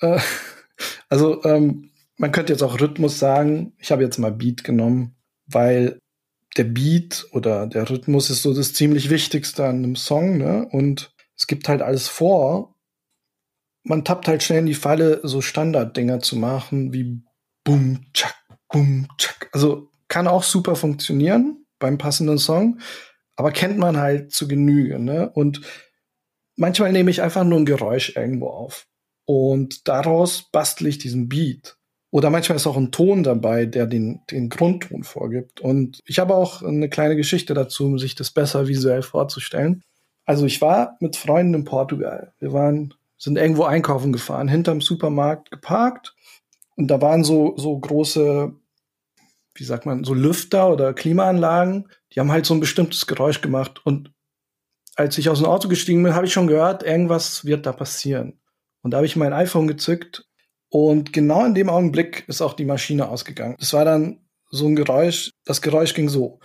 Äh, 0.00 0.18
also 1.10 1.44
ähm, 1.44 1.90
man 2.16 2.32
könnte 2.32 2.52
jetzt 2.54 2.62
auch 2.62 2.80
Rhythmus 2.80 3.18
sagen. 3.18 3.74
Ich 3.78 3.92
habe 3.92 4.02
jetzt 4.02 4.18
mal 4.18 4.32
Beat 4.32 4.64
genommen, 4.64 5.14
weil 5.46 5.99
der 6.56 6.64
Beat 6.64 7.26
oder 7.32 7.66
der 7.66 7.88
Rhythmus 7.88 8.30
ist 8.30 8.42
so 8.42 8.54
das 8.54 8.74
ziemlich 8.74 9.10
Wichtigste 9.10 9.64
an 9.64 9.76
einem 9.76 9.96
Song, 9.96 10.38
ne? 10.38 10.68
Und 10.70 11.14
es 11.36 11.46
gibt 11.46 11.68
halt 11.68 11.82
alles 11.82 12.08
vor. 12.08 12.76
Man 13.84 14.04
tappt 14.04 14.28
halt 14.28 14.42
schnell 14.42 14.60
in 14.60 14.66
die 14.66 14.74
Falle, 14.74 15.20
so 15.22 15.40
Standarddinger 15.40 16.20
zu 16.20 16.36
machen, 16.36 16.92
wie 16.92 17.22
Boom, 17.64 18.06
Tschak, 18.12 18.34
Boom, 18.68 19.08
Tschak. 19.16 19.48
Also 19.52 19.90
kann 20.08 20.26
auch 20.26 20.42
super 20.42 20.76
funktionieren 20.76 21.64
beim 21.78 21.98
passenden 21.98 22.38
Song, 22.38 22.80
aber 23.36 23.52
kennt 23.52 23.78
man 23.78 23.96
halt 23.96 24.32
zu 24.32 24.48
Genüge, 24.48 24.98
ne? 24.98 25.30
Und 25.30 25.60
manchmal 26.56 26.92
nehme 26.92 27.10
ich 27.10 27.22
einfach 27.22 27.44
nur 27.44 27.58
ein 27.58 27.64
Geräusch 27.64 28.16
irgendwo 28.16 28.48
auf. 28.48 28.86
Und 29.24 29.88
daraus 29.88 30.50
bastle 30.50 30.88
ich 30.88 30.98
diesen 30.98 31.28
Beat. 31.28 31.78
Oder 32.12 32.30
manchmal 32.30 32.56
ist 32.56 32.66
auch 32.66 32.76
ein 32.76 32.90
Ton 32.90 33.22
dabei, 33.22 33.66
der 33.66 33.86
den, 33.86 34.20
den 34.30 34.48
Grundton 34.48 35.04
vorgibt. 35.04 35.60
Und 35.60 36.00
ich 36.06 36.18
habe 36.18 36.34
auch 36.34 36.62
eine 36.62 36.88
kleine 36.88 37.14
Geschichte 37.14 37.54
dazu, 37.54 37.86
um 37.86 37.98
sich 37.98 38.16
das 38.16 38.30
besser 38.30 38.66
visuell 38.66 39.02
vorzustellen. 39.02 39.82
Also 40.24 40.44
ich 40.44 40.60
war 40.60 40.96
mit 41.00 41.16
Freunden 41.16 41.54
in 41.54 41.64
Portugal. 41.64 42.32
Wir 42.40 42.52
waren, 42.52 42.94
sind 43.16 43.36
irgendwo 43.36 43.62
einkaufen 43.62 44.12
gefahren, 44.12 44.48
hinterm 44.48 44.80
Supermarkt 44.80 45.52
geparkt. 45.52 46.16
Und 46.76 46.88
da 46.88 47.00
waren 47.00 47.22
so, 47.22 47.54
so 47.56 47.78
große, 47.78 48.54
wie 49.54 49.64
sagt 49.64 49.86
man, 49.86 50.02
so 50.02 50.14
Lüfter 50.14 50.72
oder 50.72 50.94
Klimaanlagen. 50.94 51.88
Die 52.12 52.18
haben 52.18 52.32
halt 52.32 52.44
so 52.44 52.54
ein 52.54 52.60
bestimmtes 52.60 53.06
Geräusch 53.06 53.40
gemacht. 53.40 53.86
Und 53.86 54.12
als 54.96 55.16
ich 55.16 55.28
aus 55.28 55.38
dem 55.38 55.46
Auto 55.46 55.68
gestiegen 55.68 56.02
bin, 56.02 56.14
habe 56.14 56.26
ich 56.26 56.32
schon 56.32 56.48
gehört, 56.48 56.82
irgendwas 56.82 57.44
wird 57.44 57.66
da 57.66 57.72
passieren. 57.72 58.40
Und 58.82 58.90
da 58.90 58.96
habe 58.96 59.06
ich 59.06 59.14
mein 59.14 59.32
iPhone 59.32 59.68
gezückt 59.68 60.29
und 60.70 61.12
genau 61.12 61.44
in 61.44 61.54
dem 61.54 61.68
Augenblick 61.68 62.24
ist 62.28 62.40
auch 62.40 62.54
die 62.54 62.64
Maschine 62.64 63.08
ausgegangen. 63.08 63.56
Das 63.58 63.72
war 63.72 63.84
dann 63.84 64.20
so 64.50 64.66
ein 64.66 64.76
Geräusch, 64.76 65.32
das 65.44 65.60
Geräusch 65.62 65.94
ging 65.94 66.08
so. 66.08 66.38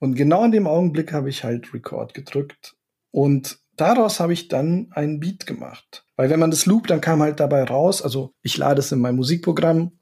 Und 0.00 0.14
genau 0.16 0.44
in 0.44 0.52
dem 0.52 0.66
Augenblick 0.66 1.12
habe 1.12 1.28
ich 1.28 1.44
halt 1.44 1.72
Record 1.72 2.14
gedrückt 2.14 2.74
und 3.10 3.58
daraus 3.76 4.20
habe 4.20 4.32
ich 4.32 4.48
dann 4.48 4.88
einen 4.90 5.20
Beat 5.20 5.46
gemacht. 5.46 6.04
Weil 6.16 6.30
wenn 6.30 6.40
man 6.40 6.50
das 6.50 6.66
loopt, 6.66 6.90
dann 6.90 7.00
kam 7.00 7.22
halt 7.22 7.40
dabei 7.40 7.64
raus, 7.64 8.02
also 8.02 8.32
ich 8.42 8.56
lade 8.56 8.80
es 8.80 8.90
in 8.90 8.98
mein 8.98 9.16
Musikprogramm, 9.16 9.92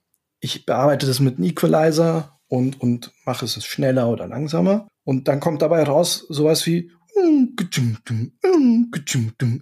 ich 0.41 0.65
bearbeite 0.65 1.07
das 1.07 1.21
mit 1.21 1.37
einem 1.37 1.49
Equalizer 1.49 2.41
und, 2.49 2.81
und 2.81 3.13
mache 3.27 3.45
es 3.45 3.63
schneller 3.65 4.09
oder 4.09 4.27
langsamer. 4.27 4.89
Und 5.05 5.29
dann 5.29 5.41
kommt 5.41 5.61
dabei 5.63 5.83
raus 5.83 6.25
sowas 6.29 6.67
wie 6.67 6.91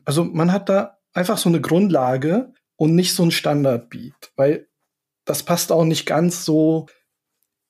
also 0.04 0.24
man 0.24 0.52
hat 0.52 0.68
da 0.68 0.97
einfach 1.18 1.38
so 1.38 1.48
eine 1.48 1.60
Grundlage 1.60 2.52
und 2.76 2.94
nicht 2.94 3.14
so 3.14 3.24
ein 3.24 3.30
Standardbeat, 3.30 4.32
weil 4.36 4.68
das 5.24 5.42
passt 5.42 5.72
auch 5.72 5.84
nicht 5.84 6.06
ganz 6.06 6.44
so 6.44 6.86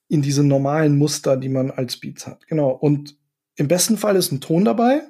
in 0.09 0.23
diese 0.23 0.45
normalen 0.45 0.97
Muster, 0.97 1.37
die 1.37 1.49
man 1.49 1.71
als 1.71 1.99
Beats 1.99 2.27
hat. 2.27 2.47
Genau. 2.47 2.71
Und 2.71 3.17
im 3.57 3.69
besten 3.69 3.99
Fall 3.99 4.17
ist 4.17 4.33
ein 4.33 4.41
Ton 4.41 4.65
dabei 4.65 5.03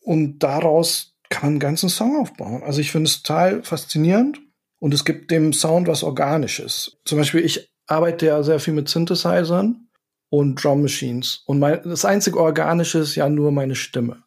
und 0.00 0.40
daraus 0.40 1.14
kann 1.28 1.42
man 1.42 1.52
einen 1.52 1.60
ganzen 1.60 1.88
Song 1.88 2.16
aufbauen. 2.20 2.62
Also 2.62 2.80
ich 2.80 2.90
finde 2.90 3.08
es 3.08 3.22
total 3.22 3.62
faszinierend 3.62 4.40
und 4.78 4.94
es 4.94 5.04
gibt 5.04 5.30
dem 5.30 5.52
Sound 5.52 5.86
was 5.86 6.02
Organisches. 6.02 6.98
Zum 7.04 7.18
Beispiel, 7.18 7.44
ich 7.44 7.72
arbeite 7.86 8.26
ja 8.26 8.42
sehr 8.42 8.60
viel 8.60 8.74
mit 8.74 8.88
Synthesizern 8.88 9.88
und 10.28 10.62
Drum 10.62 10.82
Machines. 10.82 11.42
Und 11.46 11.58
mein, 11.58 11.82
das 11.84 12.04
einzige 12.04 12.40
Organische 12.40 12.98
ist 12.98 13.14
ja 13.14 13.28
nur 13.28 13.52
meine 13.52 13.74
Stimme. 13.74 14.24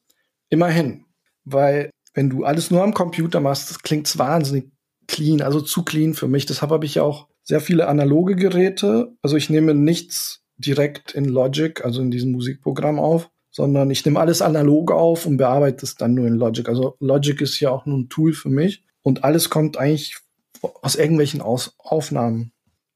Immerhin. 0.49 1.05
Weil, 1.45 1.89
wenn 2.13 2.29
du 2.29 2.43
alles 2.43 2.71
nur 2.71 2.83
am 2.83 2.93
Computer 2.93 3.39
machst, 3.39 3.69
das 3.69 3.79
klingt 3.79 4.17
wahnsinnig 4.17 4.71
clean, 5.07 5.41
also 5.41 5.61
zu 5.61 5.83
clean 5.83 6.13
für 6.13 6.27
mich. 6.27 6.45
Deshalb 6.45 6.71
habe 6.71 6.85
ich 6.85 6.95
ja 6.95 7.03
auch 7.03 7.27
sehr 7.43 7.61
viele 7.61 7.87
analoge 7.87 8.35
Geräte. 8.35 9.13
Also 9.21 9.35
ich 9.35 9.49
nehme 9.49 9.73
nichts 9.73 10.43
direkt 10.57 11.13
in 11.13 11.25
Logic, 11.25 11.83
also 11.83 12.01
in 12.01 12.11
diesem 12.11 12.31
Musikprogramm 12.31 12.99
auf, 12.99 13.29
sondern 13.51 13.89
ich 13.89 14.05
nehme 14.05 14.19
alles 14.19 14.41
analog 14.41 14.91
auf 14.91 15.25
und 15.25 15.37
bearbeite 15.37 15.85
es 15.85 15.95
dann 15.95 16.13
nur 16.13 16.27
in 16.27 16.35
Logic. 16.35 16.67
Also 16.67 16.95
Logic 16.99 17.41
ist 17.41 17.59
ja 17.59 17.71
auch 17.71 17.85
nur 17.85 17.97
ein 17.97 18.09
Tool 18.09 18.33
für 18.33 18.49
mich 18.49 18.83
und 19.01 19.23
alles 19.23 19.49
kommt 19.49 19.77
eigentlich 19.77 20.17
aus 20.61 20.95
irgendwelchen 20.95 21.41
aus 21.41 21.73
Aufnahmen. 21.79 22.51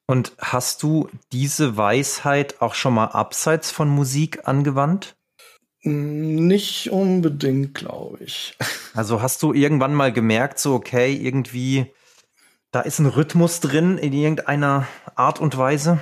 Und 0.05 0.33
hast 0.37 0.83
du 0.83 1.07
diese 1.31 1.77
Weisheit 1.77 2.61
auch 2.61 2.73
schon 2.73 2.93
mal 2.93 3.07
abseits 3.07 3.71
von 3.71 3.89
Musik 3.89 4.47
angewandt? 4.47 5.15
Nicht 5.81 6.91
unbedingt, 6.91 7.73
glaube 7.73 8.23
ich. 8.23 8.57
Also 8.93 9.21
hast 9.21 9.41
du 9.41 9.53
irgendwann 9.53 9.93
mal 9.93 10.13
gemerkt, 10.13 10.59
so, 10.59 10.75
okay, 10.75 11.13
irgendwie, 11.15 11.93
da 12.71 12.81
ist 12.81 12.99
ein 12.99 13.07
Rhythmus 13.07 13.59
drin 13.59 13.97
in 13.97 14.13
irgendeiner 14.13 14.87
Art 15.15 15.39
und 15.41 15.57
Weise? 15.57 16.01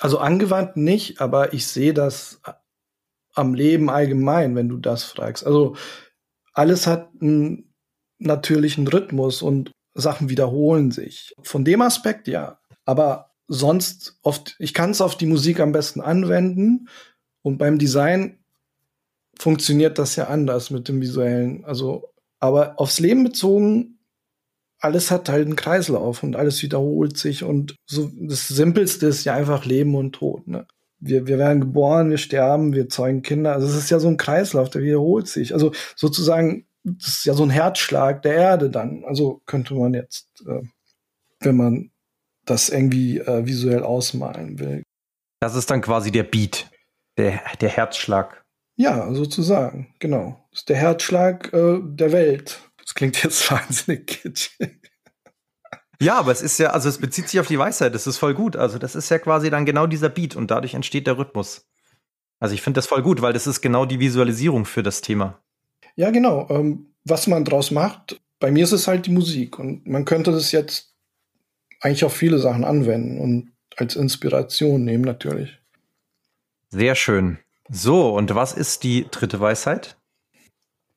Also 0.00 0.18
angewandt 0.18 0.76
nicht, 0.76 1.20
aber 1.20 1.52
ich 1.52 1.66
sehe 1.66 1.94
das 1.94 2.40
am 3.34 3.54
Leben 3.54 3.88
allgemein, 3.90 4.54
wenn 4.54 4.68
du 4.68 4.76
das 4.76 5.04
fragst. 5.04 5.46
Also 5.46 5.76
alles 6.52 6.86
hat 6.86 7.10
einen 7.20 7.74
natürlichen 8.18 8.86
Rhythmus 8.86 9.42
und 9.42 9.72
Sachen 9.94 10.28
wiederholen 10.28 10.90
sich. 10.90 11.34
Von 11.42 11.64
dem 11.64 11.80
Aspekt 11.80 12.28
ja. 12.28 12.58
Aber 12.84 13.30
sonst 13.48 14.18
oft, 14.22 14.56
ich 14.58 14.74
kann 14.74 14.90
es 14.90 15.00
auf 15.00 15.16
die 15.16 15.26
Musik 15.26 15.60
am 15.60 15.72
besten 15.72 16.00
anwenden 16.00 16.88
und 17.42 17.58
beim 17.58 17.78
Design 17.78 18.41
funktioniert 19.38 19.98
das 19.98 20.16
ja 20.16 20.28
anders 20.28 20.70
mit 20.70 20.88
dem 20.88 21.00
visuellen. 21.00 21.64
Also, 21.64 22.10
aber 22.40 22.78
aufs 22.78 23.00
Leben 23.00 23.24
bezogen, 23.24 23.98
alles 24.82 25.10
hat 25.10 25.28
halt 25.28 25.46
einen 25.46 25.56
Kreislauf 25.56 26.22
und 26.22 26.34
alles 26.34 26.62
wiederholt 26.62 27.16
sich 27.16 27.44
und 27.44 27.76
so 27.86 28.10
das 28.20 28.48
Simpelste 28.48 29.06
ist 29.06 29.24
ja 29.24 29.34
einfach 29.34 29.64
Leben 29.64 29.94
und 29.94 30.12
Tod. 30.12 30.48
Ne? 30.48 30.66
Wir, 30.98 31.26
wir 31.26 31.38
werden 31.38 31.60
geboren, 31.60 32.10
wir 32.10 32.18
sterben, 32.18 32.74
wir 32.74 32.88
zeugen 32.88 33.22
Kinder. 33.22 33.52
Also 33.52 33.68
es 33.68 33.76
ist 33.76 33.90
ja 33.90 34.00
so 34.00 34.08
ein 34.08 34.16
Kreislauf, 34.16 34.70
der 34.70 34.82
wiederholt 34.82 35.28
sich. 35.28 35.54
Also 35.54 35.72
sozusagen, 35.94 36.66
das 36.82 37.08
ist 37.08 37.26
ja 37.26 37.34
so 37.34 37.44
ein 37.44 37.50
Herzschlag 37.50 38.22
der 38.22 38.34
Erde 38.34 38.70
dann. 38.70 39.04
Also 39.04 39.40
könnte 39.46 39.74
man 39.74 39.94
jetzt, 39.94 40.44
äh, 40.48 40.62
wenn 41.40 41.56
man 41.56 41.90
das 42.44 42.68
irgendwie 42.68 43.18
äh, 43.18 43.46
visuell 43.46 43.84
ausmalen 43.84 44.58
will. 44.58 44.82
Das 45.40 45.54
ist 45.54 45.70
dann 45.70 45.80
quasi 45.80 46.10
der 46.10 46.24
Beat, 46.24 46.70
der, 47.16 47.40
der 47.60 47.68
Herzschlag. 47.68 48.41
Ja, 48.76 49.12
sozusagen, 49.12 49.94
genau. 49.98 50.44
Das 50.50 50.60
ist 50.60 50.68
der 50.68 50.76
Herzschlag 50.76 51.52
äh, 51.52 51.78
der 51.82 52.12
Welt. 52.12 52.60
Das 52.78 52.94
klingt 52.94 53.22
jetzt 53.22 53.50
wahnsinnig 53.50 54.06
kitschig. 54.06 54.80
Ja, 56.00 56.18
aber 56.18 56.32
es 56.32 56.42
ist 56.42 56.58
ja, 56.58 56.70
also 56.70 56.88
es 56.88 56.98
bezieht 56.98 57.28
sich 57.28 57.38
auf 57.38 57.46
die 57.46 57.58
Weisheit, 57.58 57.94
das 57.94 58.08
ist 58.08 58.18
voll 58.18 58.34
gut. 58.34 58.56
Also 58.56 58.78
das 58.78 58.96
ist 58.96 59.08
ja 59.08 59.18
quasi 59.18 59.50
dann 59.50 59.64
genau 59.64 59.86
dieser 59.86 60.08
Beat 60.08 60.34
und 60.34 60.50
dadurch 60.50 60.74
entsteht 60.74 61.06
der 61.06 61.16
Rhythmus. 61.16 61.68
Also 62.40 62.54
ich 62.56 62.62
finde 62.62 62.78
das 62.78 62.88
voll 62.88 63.02
gut, 63.02 63.22
weil 63.22 63.32
das 63.32 63.46
ist 63.46 63.60
genau 63.60 63.86
die 63.86 64.00
Visualisierung 64.00 64.64
für 64.64 64.82
das 64.82 65.00
Thema. 65.00 65.38
Ja, 65.94 66.10
genau. 66.10 66.48
Ähm, 66.50 66.92
was 67.04 67.28
man 67.28 67.44
draus 67.44 67.70
macht, 67.70 68.20
bei 68.40 68.50
mir 68.50 68.64
ist 68.64 68.72
es 68.72 68.88
halt 68.88 69.06
die 69.06 69.12
Musik 69.12 69.60
und 69.60 69.86
man 69.86 70.04
könnte 70.04 70.32
das 70.32 70.50
jetzt 70.50 70.92
eigentlich 71.80 72.04
auf 72.04 72.14
viele 72.14 72.38
Sachen 72.38 72.64
anwenden 72.64 73.20
und 73.20 73.52
als 73.76 73.94
Inspiration 73.94 74.84
nehmen 74.84 75.04
natürlich. 75.04 75.60
Sehr 76.68 76.96
schön. 76.96 77.38
So, 77.74 78.14
und 78.14 78.34
was 78.34 78.52
ist 78.52 78.82
die 78.82 79.06
dritte 79.10 79.40
Weisheit? 79.40 79.96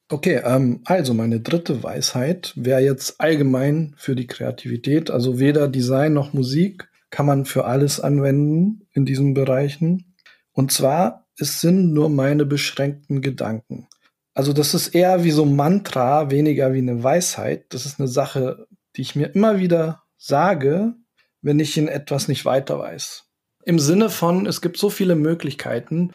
Okay, 0.10 0.42
ähm, 0.44 0.82
also 0.84 1.14
meine 1.14 1.40
dritte 1.40 1.84
Weisheit 1.84 2.52
wäre 2.58 2.82
jetzt 2.82 3.22
allgemein 3.22 3.96
für 3.96 4.14
die 4.14 4.28
Kreativität. 4.28 5.10
Also 5.10 5.40
weder 5.40 5.70
Design 5.70 6.12
noch 6.12 6.34
Musik 6.34 6.90
kann 7.12 7.28
man 7.28 7.46
für 7.46 7.64
alles 7.64 8.02
anwenden 8.02 8.88
in 8.92 9.06
diesen 9.06 9.34
Bereichen. 9.34 10.16
Und 10.52 10.74
zwar, 10.74 11.26
es 11.40 11.62
sind 11.62 11.94
nur 11.94 12.10
meine 12.10 12.46
beschränkten 12.46 13.22
Gedanken. 13.22 13.88
Also 14.34 14.52
das 14.52 14.74
ist 14.74 14.90
eher 14.90 15.24
wie 15.24 15.32
so 15.32 15.44
ein 15.44 15.56
Mantra, 15.56 16.30
weniger 16.30 16.74
wie 16.74 16.80
eine 16.80 17.02
Weisheit. 17.02 17.68
Das 17.70 17.86
ist 17.86 18.02
eine 18.02 18.10
Sache, 18.10 18.68
die 18.98 19.02
ich 19.02 19.16
mir 19.16 19.34
immer 19.34 19.60
wieder 19.60 20.04
sage, 20.18 20.94
wenn 21.42 21.60
ich 21.60 21.78
in 21.78 21.88
etwas 21.88 22.28
nicht 22.28 22.44
weiter 22.44 22.80
weiß. 22.80 23.24
Im 23.64 23.80
Sinne 23.80 24.10
von, 24.10 24.46
es 24.46 24.62
gibt 24.62 24.78
so 24.78 24.90
viele 24.90 25.16
Möglichkeiten 25.16 26.12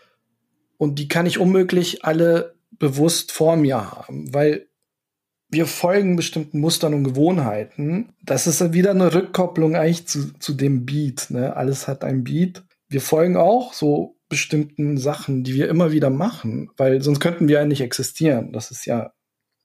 und 0.80 0.99
die 0.99 1.08
kann 1.08 1.26
ich 1.26 1.38
unmöglich 1.38 2.06
alle 2.06 2.54
bewusst 2.70 3.32
vor 3.32 3.56
mir 3.56 3.92
haben, 3.92 4.32
weil 4.32 4.66
wir 5.50 5.66
folgen 5.66 6.16
bestimmten 6.16 6.58
Mustern 6.58 6.94
und 6.94 7.04
Gewohnheiten. 7.04 8.14
Das 8.22 8.46
ist 8.46 8.72
wieder 8.72 8.92
eine 8.92 9.12
Rückkopplung 9.12 9.76
eigentlich 9.76 10.08
zu, 10.08 10.32
zu 10.38 10.54
dem 10.54 10.87
Beat. 10.87 11.26
Ne? 11.28 11.54
Alles 11.54 11.87
hat 11.87 12.02
ein 12.02 12.25
Beat. 12.25 12.64
Wir 12.88 13.02
folgen 13.02 13.37
auch 13.37 13.75
so 13.75 14.16
bestimmten 14.30 14.96
Sachen, 14.96 15.44
die 15.44 15.52
wir 15.52 15.68
immer 15.68 15.92
wieder 15.92 16.08
machen, 16.08 16.70
weil 16.78 17.02
sonst 17.02 17.20
könnten 17.20 17.46
wir 17.46 17.58
ja 17.58 17.66
nicht 17.66 17.82
existieren. 17.82 18.50
Das 18.50 18.70
ist 18.70 18.87
ja, 18.87 19.12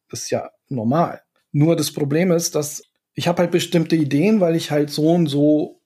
das 0.10 0.24
ist 0.24 0.32
ja 0.32 0.50
normal. 0.68 1.22
Nur 1.54 1.78
das 1.78 1.94
Problem 1.94 2.34
ist, 2.34 2.56
dass 2.56 2.84
ich 3.14 3.30
habe 3.30 3.44
halt 3.44 3.52
bestimmte 3.52 3.96
Ideen, 3.96 4.42
weil 4.42 4.58
ich 4.58 4.70
halt 4.70 4.90
so 4.90 5.12
und 5.12 5.28
so 5.28 5.82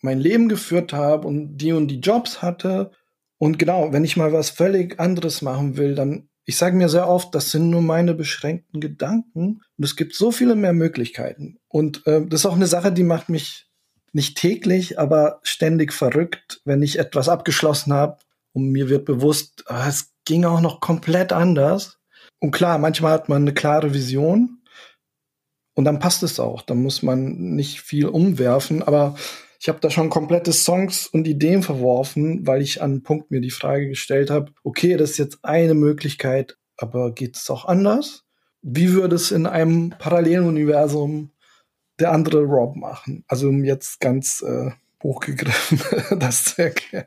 mein 0.00 0.18
Leben 0.18 0.48
geführt 0.48 0.94
habe 0.94 1.28
und 1.28 1.58
die 1.58 1.72
und 1.72 1.88
die 1.88 2.00
Jobs 2.00 2.40
hatte. 2.40 2.92
Und 3.42 3.58
genau, 3.58 3.92
wenn 3.92 4.04
ich 4.04 4.16
mal 4.16 4.32
was 4.32 4.50
völlig 4.50 5.00
anderes 5.00 5.42
machen 5.42 5.76
will, 5.76 5.96
dann 5.96 6.28
ich 6.44 6.56
sage 6.56 6.76
mir 6.76 6.88
sehr 6.88 7.08
oft, 7.08 7.34
das 7.34 7.50
sind 7.50 7.70
nur 7.70 7.82
meine 7.82 8.14
beschränkten 8.14 8.80
Gedanken 8.80 9.62
und 9.76 9.84
es 9.84 9.96
gibt 9.96 10.14
so 10.14 10.30
viele 10.30 10.54
mehr 10.54 10.72
Möglichkeiten. 10.72 11.58
Und 11.66 12.06
äh, 12.06 12.24
das 12.24 12.42
ist 12.42 12.46
auch 12.46 12.54
eine 12.54 12.68
Sache, 12.68 12.92
die 12.92 13.02
macht 13.02 13.28
mich 13.28 13.68
nicht 14.12 14.38
täglich, 14.38 15.00
aber 15.00 15.40
ständig 15.42 15.92
verrückt, 15.92 16.60
wenn 16.64 16.82
ich 16.82 17.00
etwas 17.00 17.28
abgeschlossen 17.28 17.92
habe 17.92 18.18
und 18.52 18.70
mir 18.70 18.88
wird 18.88 19.06
bewusst, 19.06 19.64
ah, 19.66 19.88
es 19.88 20.12
ging 20.24 20.44
auch 20.44 20.60
noch 20.60 20.78
komplett 20.78 21.32
anders. 21.32 21.98
Und 22.38 22.52
klar, 22.52 22.78
manchmal 22.78 23.10
hat 23.10 23.28
man 23.28 23.42
eine 23.42 23.54
klare 23.54 23.92
Vision 23.92 24.62
und 25.74 25.84
dann 25.84 25.98
passt 25.98 26.22
es 26.22 26.38
auch. 26.38 26.62
Da 26.62 26.74
muss 26.76 27.02
man 27.02 27.56
nicht 27.56 27.80
viel 27.80 28.06
umwerfen, 28.06 28.84
aber 28.84 29.16
ich 29.62 29.68
habe 29.68 29.80
da 29.80 29.88
schon 29.88 30.10
komplette 30.10 30.52
Songs 30.52 31.06
und 31.06 31.26
Ideen 31.26 31.62
verworfen, 31.62 32.46
weil 32.46 32.60
ich 32.60 32.82
an 32.82 32.90
einen 32.90 33.02
Punkt 33.02 33.30
mir 33.30 33.40
die 33.40 33.50
Frage 33.50 33.88
gestellt 33.88 34.28
habe, 34.28 34.52
okay, 34.62 34.96
das 34.96 35.12
ist 35.12 35.18
jetzt 35.18 35.38
eine 35.42 35.74
Möglichkeit, 35.74 36.58
aber 36.76 37.12
geht 37.12 37.36
es 37.36 37.48
auch 37.48 37.64
anders? 37.64 38.24
Wie 38.60 38.92
würde 38.92 39.16
es 39.16 39.30
in 39.30 39.46
einem 39.46 39.94
parallelen 39.98 40.46
Universum 40.46 41.30
der 41.98 42.12
andere 42.12 42.42
Rob 42.42 42.76
machen. 42.76 43.24
Also 43.28 43.48
um 43.48 43.64
jetzt 43.64 44.00
ganz 44.00 44.42
äh, 44.42 44.70
hochgegriffen 45.02 45.80
das 46.18 46.44
zu 46.44 46.62
erklären. 46.62 47.06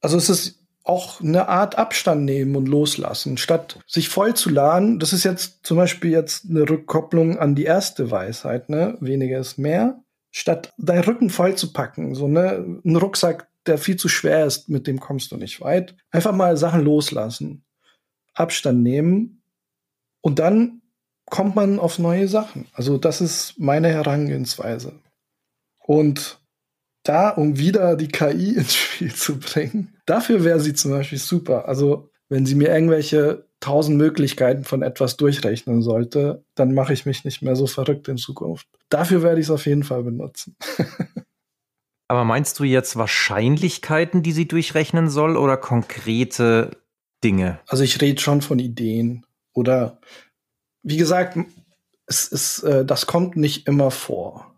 Also 0.00 0.16
es 0.16 0.28
ist 0.28 0.62
auch 0.84 1.20
eine 1.20 1.48
Art 1.48 1.76
Abstand 1.76 2.24
nehmen 2.24 2.54
und 2.54 2.68
loslassen, 2.68 3.38
statt 3.38 3.80
sich 3.88 4.08
voll 4.08 4.34
zu 4.34 4.50
laden. 4.50 5.00
Das 5.00 5.12
ist 5.12 5.24
jetzt 5.24 5.66
zum 5.66 5.76
Beispiel 5.78 6.12
jetzt 6.12 6.48
eine 6.48 6.68
Rückkopplung 6.68 7.38
an 7.38 7.56
die 7.56 7.64
erste 7.64 8.12
Weisheit, 8.12 8.68
ne? 8.68 8.96
Weniger 9.00 9.40
ist 9.40 9.58
mehr. 9.58 10.00
Statt 10.38 10.74
deinen 10.76 11.02
Rücken 11.02 11.30
voll 11.30 11.54
zu 11.54 11.72
packen, 11.72 12.14
so 12.14 12.28
ne, 12.28 12.62
ein 12.84 12.96
Rucksack, 12.96 13.48
der 13.64 13.78
viel 13.78 13.96
zu 13.96 14.10
schwer 14.10 14.44
ist, 14.44 14.68
mit 14.68 14.86
dem 14.86 15.00
kommst 15.00 15.32
du 15.32 15.38
nicht 15.38 15.62
weit. 15.62 15.96
Einfach 16.10 16.34
mal 16.34 16.58
Sachen 16.58 16.84
loslassen, 16.84 17.64
Abstand 18.34 18.82
nehmen 18.82 19.40
und 20.20 20.38
dann 20.38 20.82
kommt 21.24 21.56
man 21.56 21.78
auf 21.78 21.98
neue 21.98 22.28
Sachen. 22.28 22.66
Also 22.74 22.98
das 22.98 23.22
ist 23.22 23.54
meine 23.58 23.88
Herangehensweise. 23.88 25.00
Und 25.78 26.38
da, 27.02 27.30
um 27.30 27.56
wieder 27.56 27.96
die 27.96 28.08
KI 28.08 28.50
ins 28.56 28.74
Spiel 28.74 29.14
zu 29.14 29.38
bringen, 29.38 29.96
dafür 30.04 30.44
wäre 30.44 30.60
sie 30.60 30.74
zum 30.74 30.90
Beispiel 30.90 31.18
super. 31.18 31.66
Also 31.66 32.10
wenn 32.28 32.44
sie 32.44 32.56
mir 32.56 32.68
irgendwelche 32.68 33.45
tausend 33.60 33.96
Möglichkeiten 33.96 34.64
von 34.64 34.82
etwas 34.82 35.16
durchrechnen 35.16 35.82
sollte, 35.82 36.44
dann 36.54 36.74
mache 36.74 36.92
ich 36.92 37.06
mich 37.06 37.24
nicht 37.24 37.42
mehr 37.42 37.56
so 37.56 37.66
verrückt 37.66 38.08
in 38.08 38.16
Zukunft. 38.16 38.66
Dafür 38.88 39.22
werde 39.22 39.40
ich 39.40 39.46
es 39.46 39.50
auf 39.50 39.66
jeden 39.66 39.82
Fall 39.82 40.02
benutzen. 40.02 40.56
Aber 42.08 42.24
meinst 42.24 42.58
du 42.60 42.64
jetzt 42.64 42.96
Wahrscheinlichkeiten, 42.96 44.22
die 44.22 44.32
sie 44.32 44.46
durchrechnen 44.46 45.08
soll 45.08 45.36
oder 45.36 45.56
konkrete 45.56 46.70
Dinge? 47.24 47.58
Also 47.66 47.82
ich 47.82 48.00
rede 48.00 48.20
schon 48.20 48.42
von 48.42 48.58
Ideen 48.58 49.26
oder 49.52 50.00
wie 50.82 50.98
gesagt, 50.98 51.36
es 52.06 52.28
ist, 52.28 52.62
äh, 52.62 52.84
das 52.84 53.06
kommt 53.06 53.36
nicht 53.36 53.66
immer 53.66 53.90
vor. 53.90 54.54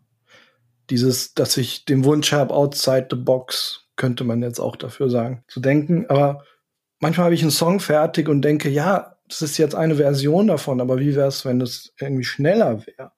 Dieses, 0.90 1.34
dass 1.34 1.56
ich 1.56 1.86
den 1.86 2.04
Wunsch 2.04 2.32
habe, 2.32 2.52
outside 2.52 3.08
the 3.10 3.16
box, 3.16 3.88
könnte 3.96 4.24
man 4.24 4.42
jetzt 4.42 4.60
auch 4.60 4.76
dafür 4.76 5.08
sagen, 5.08 5.44
zu 5.48 5.60
denken. 5.60 6.06
Aber 6.08 6.44
manchmal 7.00 7.26
habe 7.26 7.34
ich 7.34 7.42
einen 7.42 7.50
Song 7.50 7.80
fertig 7.80 8.28
und 8.28 8.42
denke, 8.42 8.68
ja, 8.68 9.16
das 9.28 9.42
ist 9.42 9.58
jetzt 9.58 9.74
eine 9.74 9.96
Version 9.96 10.46
davon, 10.46 10.80
aber 10.80 10.98
wie 10.98 11.14
wäre 11.14 11.28
es, 11.28 11.44
wenn 11.44 11.60
es 11.60 11.92
irgendwie 12.00 12.24
schneller 12.24 12.86
wäre? 12.86 13.12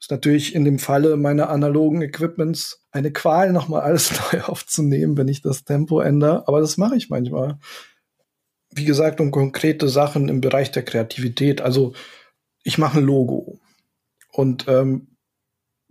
Ist 0.00 0.10
natürlich 0.10 0.54
in 0.54 0.64
dem 0.64 0.78
Falle 0.78 1.16
meiner 1.16 1.48
analogen 1.48 2.02
Equipments 2.02 2.84
eine 2.90 3.12
Qual, 3.12 3.52
nochmal 3.52 3.82
alles 3.82 4.12
neu 4.32 4.42
aufzunehmen, 4.42 5.16
wenn 5.16 5.28
ich 5.28 5.42
das 5.42 5.64
Tempo 5.64 6.00
ändere. 6.00 6.46
Aber 6.48 6.60
das 6.60 6.76
mache 6.76 6.96
ich 6.96 7.08
manchmal. 7.08 7.58
Wie 8.74 8.84
gesagt, 8.84 9.20
um 9.20 9.30
konkrete 9.30 9.88
Sachen 9.88 10.28
im 10.28 10.40
Bereich 10.40 10.70
der 10.70 10.84
Kreativität. 10.84 11.60
Also 11.60 11.92
ich 12.64 12.78
mache 12.78 12.98
ein 12.98 13.04
Logo. 13.04 13.60
Und 14.32 14.66
ähm, 14.66 15.16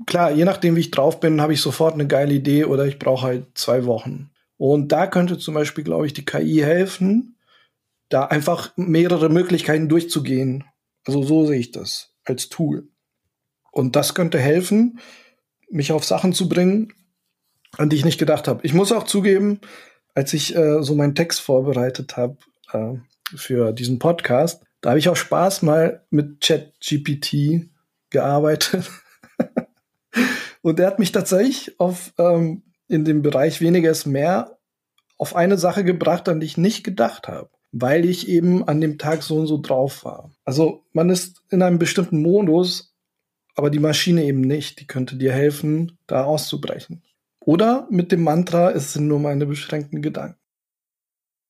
klar, 0.05 0.31
je 0.31 0.45
nachdem, 0.45 0.75
wie 0.75 0.81
ich 0.81 0.91
drauf 0.91 1.19
bin, 1.19 1.41
habe 1.41 1.53
ich 1.53 1.61
sofort 1.61 1.93
eine 1.93 2.07
geile 2.07 2.33
Idee 2.33 2.65
oder 2.65 2.85
ich 2.85 2.99
brauche 2.99 3.27
halt 3.27 3.45
zwei 3.53 3.85
Wochen. 3.85 4.30
Und 4.61 4.91
da 4.91 5.07
könnte 5.07 5.39
zum 5.39 5.55
Beispiel, 5.55 5.83
glaube 5.83 6.05
ich, 6.05 6.13
die 6.13 6.23
KI 6.23 6.59
helfen, 6.59 7.35
da 8.09 8.25
einfach 8.25 8.71
mehrere 8.75 9.27
Möglichkeiten 9.27 9.89
durchzugehen. 9.89 10.65
Also 11.03 11.23
so 11.23 11.47
sehe 11.47 11.57
ich 11.57 11.71
das 11.71 12.13
als 12.25 12.47
Tool. 12.49 12.87
Und 13.71 13.95
das 13.95 14.13
könnte 14.13 14.37
helfen, 14.37 14.99
mich 15.71 15.91
auf 15.91 16.05
Sachen 16.05 16.33
zu 16.33 16.47
bringen, 16.47 16.93
an 17.75 17.89
die 17.89 17.95
ich 17.95 18.05
nicht 18.05 18.19
gedacht 18.19 18.47
habe. 18.47 18.63
Ich 18.63 18.75
muss 18.75 18.91
auch 18.91 19.05
zugeben, 19.05 19.61
als 20.13 20.31
ich 20.31 20.55
äh, 20.55 20.83
so 20.83 20.93
meinen 20.93 21.15
Text 21.15 21.41
vorbereitet 21.41 22.15
habe 22.15 22.37
äh, 22.71 22.97
für 23.35 23.71
diesen 23.71 23.97
Podcast, 23.97 24.63
da 24.81 24.91
habe 24.91 24.99
ich 24.99 25.09
auch 25.09 25.15
Spaß 25.15 25.63
mal 25.63 26.05
mit 26.11 26.39
ChatGPT 26.39 27.67
gearbeitet. 28.11 28.91
und 30.61 30.79
er 30.79 30.85
hat 30.85 30.99
mich 30.99 31.11
tatsächlich 31.11 31.79
auf 31.79 32.13
ähm, 32.19 32.61
in 32.91 33.05
dem 33.05 33.21
Bereich 33.21 33.61
weniger 33.61 33.89
ist 33.89 34.05
mehr 34.05 34.57
auf 35.17 35.35
eine 35.35 35.57
Sache 35.57 35.83
gebracht, 35.83 36.27
an 36.27 36.39
die 36.39 36.45
ich 36.45 36.57
nicht 36.57 36.83
gedacht 36.83 37.27
habe, 37.27 37.49
weil 37.71 38.05
ich 38.05 38.27
eben 38.27 38.67
an 38.67 38.81
dem 38.81 38.97
Tag 38.97 39.23
so 39.23 39.37
und 39.37 39.47
so 39.47 39.59
drauf 39.61 40.03
war. 40.03 40.31
Also 40.45 40.83
man 40.93 41.09
ist 41.09 41.43
in 41.49 41.61
einem 41.61 41.79
bestimmten 41.79 42.21
Modus, 42.21 42.93
aber 43.55 43.69
die 43.69 43.79
Maschine 43.79 44.23
eben 44.23 44.41
nicht. 44.41 44.79
Die 44.79 44.87
könnte 44.87 45.15
dir 45.15 45.31
helfen, 45.31 45.97
da 46.07 46.23
auszubrechen. 46.23 47.03
Oder 47.39 47.87
mit 47.89 48.11
dem 48.11 48.23
Mantra, 48.23 48.71
es 48.71 48.93
sind 48.93 49.07
nur 49.07 49.19
meine 49.19 49.45
beschränkten 49.45 50.01
Gedanken. 50.01 50.37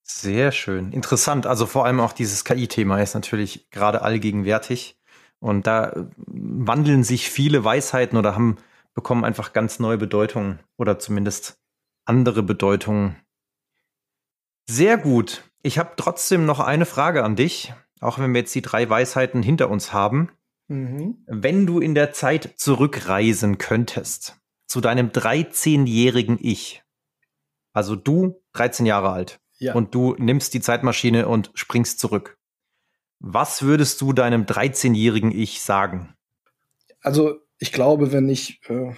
Sehr 0.03 0.51
schön. 0.51 0.91
Interessant. 0.91 1.47
Also 1.47 1.65
vor 1.65 1.85
allem 1.85 1.99
auch 1.99 2.13
dieses 2.13 2.43
KI-Thema 2.43 3.01
ist 3.01 3.13
natürlich 3.13 3.69
gerade 3.71 4.01
allgegenwärtig. 4.01 4.97
Und 5.39 5.65
da 5.65 6.07
wandeln 6.17 7.03
sich 7.03 7.29
viele 7.29 7.63
Weisheiten 7.63 8.17
oder 8.17 8.35
haben, 8.35 8.57
bekommen 8.93 9.23
einfach 9.23 9.53
ganz 9.53 9.79
neue 9.79 9.97
Bedeutungen 9.97 10.59
oder 10.77 10.99
zumindest 10.99 11.59
andere 12.05 12.43
Bedeutungen. 12.43 13.15
Sehr 14.67 14.97
gut. 14.97 15.43
Ich 15.63 15.77
habe 15.77 15.93
trotzdem 15.95 16.45
noch 16.45 16.59
eine 16.59 16.85
Frage 16.85 17.23
an 17.23 17.35
dich, 17.35 17.73
auch 17.99 18.19
wenn 18.19 18.33
wir 18.33 18.41
jetzt 18.41 18.55
die 18.55 18.61
drei 18.61 18.89
Weisheiten 18.89 19.43
hinter 19.43 19.69
uns 19.69 19.93
haben. 19.93 20.31
Mhm. 20.67 21.23
Wenn 21.27 21.65
du 21.65 21.79
in 21.79 21.95
der 21.95 22.13
Zeit 22.13 22.53
zurückreisen 22.57 23.57
könntest 23.57 24.39
zu 24.67 24.81
deinem 24.81 25.09
13-jährigen 25.09 26.37
Ich, 26.41 26.83
also 27.73 27.95
du 27.95 28.41
13 28.53 28.85
Jahre 28.85 29.11
alt, 29.11 29.39
ja. 29.59 29.73
und 29.73 29.93
du 29.93 30.15
nimmst 30.17 30.53
die 30.53 30.61
Zeitmaschine 30.61 31.27
und 31.27 31.51
springst 31.53 31.99
zurück. 31.99 32.37
Was 33.19 33.61
würdest 33.61 34.01
du 34.01 34.13
deinem 34.13 34.45
13-jährigen 34.45 35.31
Ich 35.31 35.61
sagen? 35.61 36.15
Also 37.01 37.39
ich 37.61 37.71
glaube, 37.71 38.11
wenn 38.11 38.27
ich 38.27 38.59
äh, 38.69 38.93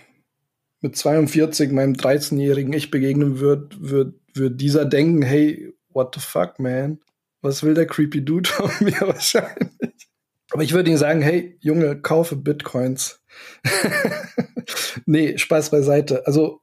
mit 0.80 0.95
42 0.95 1.71
meinem 1.71 1.93
13-jährigen 1.93 2.71
Ich 2.73 2.89
begegnen 2.89 3.39
würde, 3.39 3.76
würde 3.78 4.13
würd 4.34 4.60
dieser 4.60 4.86
denken, 4.86 5.21
hey, 5.21 5.73
what 5.89 6.15
the 6.15 6.21
fuck, 6.21 6.60
man? 6.60 6.99
Was 7.41 7.62
will 7.62 7.73
der 7.73 7.86
creepy 7.86 8.23
Dude 8.23 8.49
von 8.49 8.71
mir 8.80 8.99
wahrscheinlich? 9.02 10.10
Aber 10.52 10.63
ich 10.63 10.73
würde 10.73 10.89
ihm 10.89 10.97
sagen, 10.97 11.21
hey, 11.21 11.58
Junge, 11.60 12.02
kaufe 12.02 12.38
Bitcoins. 12.38 13.21
nee, 15.06 15.38
Spaß 15.38 15.69
beiseite. 15.71 16.26
Also, 16.26 16.62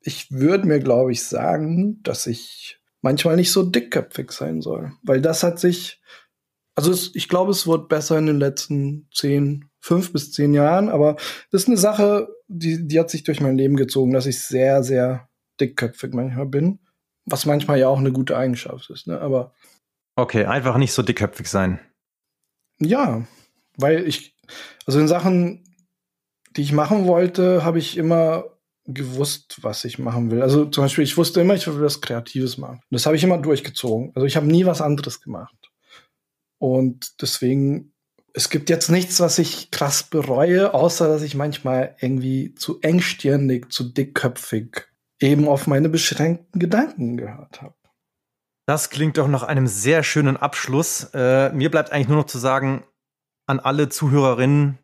ich 0.00 0.32
würde 0.32 0.66
mir, 0.66 0.80
glaube 0.80 1.12
ich, 1.12 1.22
sagen, 1.22 2.02
dass 2.02 2.26
ich 2.26 2.80
manchmal 3.02 3.36
nicht 3.36 3.52
so 3.52 3.62
dickköpfig 3.62 4.32
sein 4.32 4.62
soll. 4.62 4.92
Weil 5.04 5.20
das 5.20 5.44
hat 5.44 5.60
sich, 5.60 6.02
also 6.74 6.90
es, 6.90 7.14
ich 7.14 7.28
glaube, 7.28 7.52
es 7.52 7.68
wird 7.68 7.88
besser 7.88 8.18
in 8.18 8.26
den 8.26 8.38
letzten 8.38 9.08
zehn, 9.14 9.70
fünf 9.82 10.12
bis 10.12 10.32
zehn 10.32 10.54
Jahren, 10.54 10.88
aber 10.88 11.16
das 11.50 11.62
ist 11.62 11.68
eine 11.68 11.76
Sache, 11.76 12.28
die, 12.46 12.86
die 12.86 13.00
hat 13.00 13.10
sich 13.10 13.24
durch 13.24 13.40
mein 13.40 13.58
Leben 13.58 13.76
gezogen, 13.76 14.12
dass 14.12 14.26
ich 14.26 14.40
sehr, 14.40 14.84
sehr 14.84 15.28
dickköpfig 15.60 16.14
manchmal 16.14 16.46
bin. 16.46 16.78
Was 17.26 17.46
manchmal 17.46 17.78
ja 17.78 17.88
auch 17.88 17.98
eine 17.98 18.12
gute 18.12 18.36
Eigenschaft 18.36 18.88
ist, 18.90 19.06
ne? 19.06 19.20
Aber. 19.20 19.52
Okay, 20.16 20.44
einfach 20.44 20.76
nicht 20.76 20.92
so 20.92 21.02
dickköpfig 21.02 21.48
sein. 21.48 21.80
Ja, 22.78 23.26
weil 23.76 24.06
ich, 24.06 24.36
also 24.86 25.00
in 25.00 25.08
Sachen, 25.08 25.64
die 26.56 26.62
ich 26.62 26.72
machen 26.72 27.06
wollte, 27.06 27.64
habe 27.64 27.78
ich 27.78 27.96
immer 27.96 28.44
gewusst, 28.84 29.58
was 29.62 29.84
ich 29.84 29.98
machen 29.98 30.30
will. 30.30 30.42
Also 30.42 30.66
zum 30.66 30.84
Beispiel, 30.84 31.04
ich 31.04 31.16
wusste 31.16 31.40
immer, 31.40 31.54
ich 31.54 31.66
will 31.66 31.80
was 31.80 32.00
Kreatives 32.00 32.58
machen. 32.58 32.76
Und 32.76 32.90
das 32.90 33.06
habe 33.06 33.16
ich 33.16 33.24
immer 33.24 33.38
durchgezogen. 33.38 34.12
Also 34.14 34.26
ich 34.26 34.36
habe 34.36 34.46
nie 34.46 34.66
was 34.66 34.80
anderes 34.80 35.20
gemacht. 35.20 35.54
Und 36.58 37.20
deswegen, 37.22 37.91
es 38.34 38.48
gibt 38.48 38.70
jetzt 38.70 38.90
nichts, 38.90 39.20
was 39.20 39.38
ich 39.38 39.70
krass 39.70 40.04
bereue, 40.04 40.74
außer 40.74 41.08
dass 41.08 41.22
ich 41.22 41.34
manchmal 41.34 41.96
irgendwie 42.00 42.54
zu 42.54 42.80
engstirnig, 42.80 43.70
zu 43.70 43.84
dickköpfig 43.84 44.86
eben 45.20 45.48
auf 45.48 45.66
meine 45.66 45.88
beschränkten 45.88 46.58
Gedanken 46.58 47.16
gehört 47.16 47.62
habe. 47.62 47.74
Das 48.66 48.90
klingt 48.90 49.18
doch 49.18 49.28
nach 49.28 49.42
einem 49.42 49.66
sehr 49.66 50.02
schönen 50.02 50.36
Abschluss. 50.36 51.10
Äh, 51.14 51.52
mir 51.52 51.70
bleibt 51.70 51.92
eigentlich 51.92 52.08
nur 52.08 52.18
noch 52.18 52.26
zu 52.26 52.38
sagen, 52.38 52.84
an 53.46 53.60
alle 53.60 53.88
Zuhörerinnen 53.88 54.78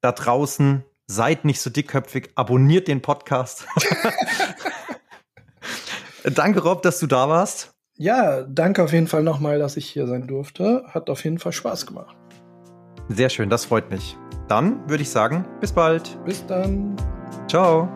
da 0.00 0.12
draußen, 0.12 0.84
seid 1.06 1.44
nicht 1.44 1.60
so 1.60 1.70
dickköpfig, 1.70 2.30
abonniert 2.34 2.86
den 2.86 3.02
Podcast. 3.02 3.66
danke, 6.24 6.60
Rob, 6.60 6.82
dass 6.82 6.98
du 7.00 7.06
da 7.06 7.28
warst. 7.28 7.74
Ja, 7.96 8.42
danke 8.42 8.82
auf 8.82 8.92
jeden 8.92 9.08
Fall 9.08 9.22
nochmal, 9.22 9.58
dass 9.58 9.76
ich 9.76 9.88
hier 9.88 10.06
sein 10.06 10.26
durfte. 10.26 10.84
Hat 10.88 11.08
auf 11.10 11.24
jeden 11.24 11.38
Fall 11.38 11.52
Spaß 11.52 11.86
gemacht. 11.86 12.16
Sehr 13.08 13.28
schön, 13.28 13.50
das 13.50 13.64
freut 13.64 13.90
mich. 13.90 14.16
Dann 14.48 14.88
würde 14.88 15.02
ich 15.02 15.10
sagen, 15.10 15.44
bis 15.60 15.72
bald. 15.72 16.18
Bis 16.24 16.46
dann. 16.46 16.96
Ciao. 17.48 17.88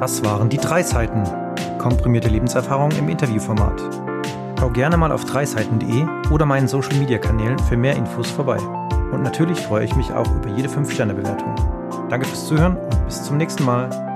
Das 0.00 0.22
waren 0.22 0.48
die 0.50 0.58
drei 0.58 0.82
Seiten. 0.82 1.24
Komprimierte 1.78 2.28
Lebenserfahrung 2.28 2.90
im 2.98 3.08
Interviewformat. 3.08 3.82
Schau 4.60 4.70
gerne 4.70 4.96
mal 4.96 5.12
auf 5.12 5.24
dreiseiten.de 5.24 6.06
oder 6.30 6.46
meinen 6.46 6.68
Social 6.68 6.94
Media 6.98 7.18
Kanälen 7.18 7.58
für 7.58 7.76
mehr 7.76 7.96
Infos 7.96 8.30
vorbei. 8.30 8.58
Und 9.12 9.22
natürlich 9.22 9.60
freue 9.60 9.84
ich 9.84 9.94
mich 9.94 10.12
auch 10.12 10.30
über 10.34 10.48
jede 10.50 10.68
5-Sterne-Bewertung. 10.68 11.54
Danke 12.08 12.26
fürs 12.26 12.46
Zuhören 12.46 12.76
und 12.76 13.04
bis 13.06 13.22
zum 13.22 13.36
nächsten 13.36 13.64
Mal. 13.64 14.13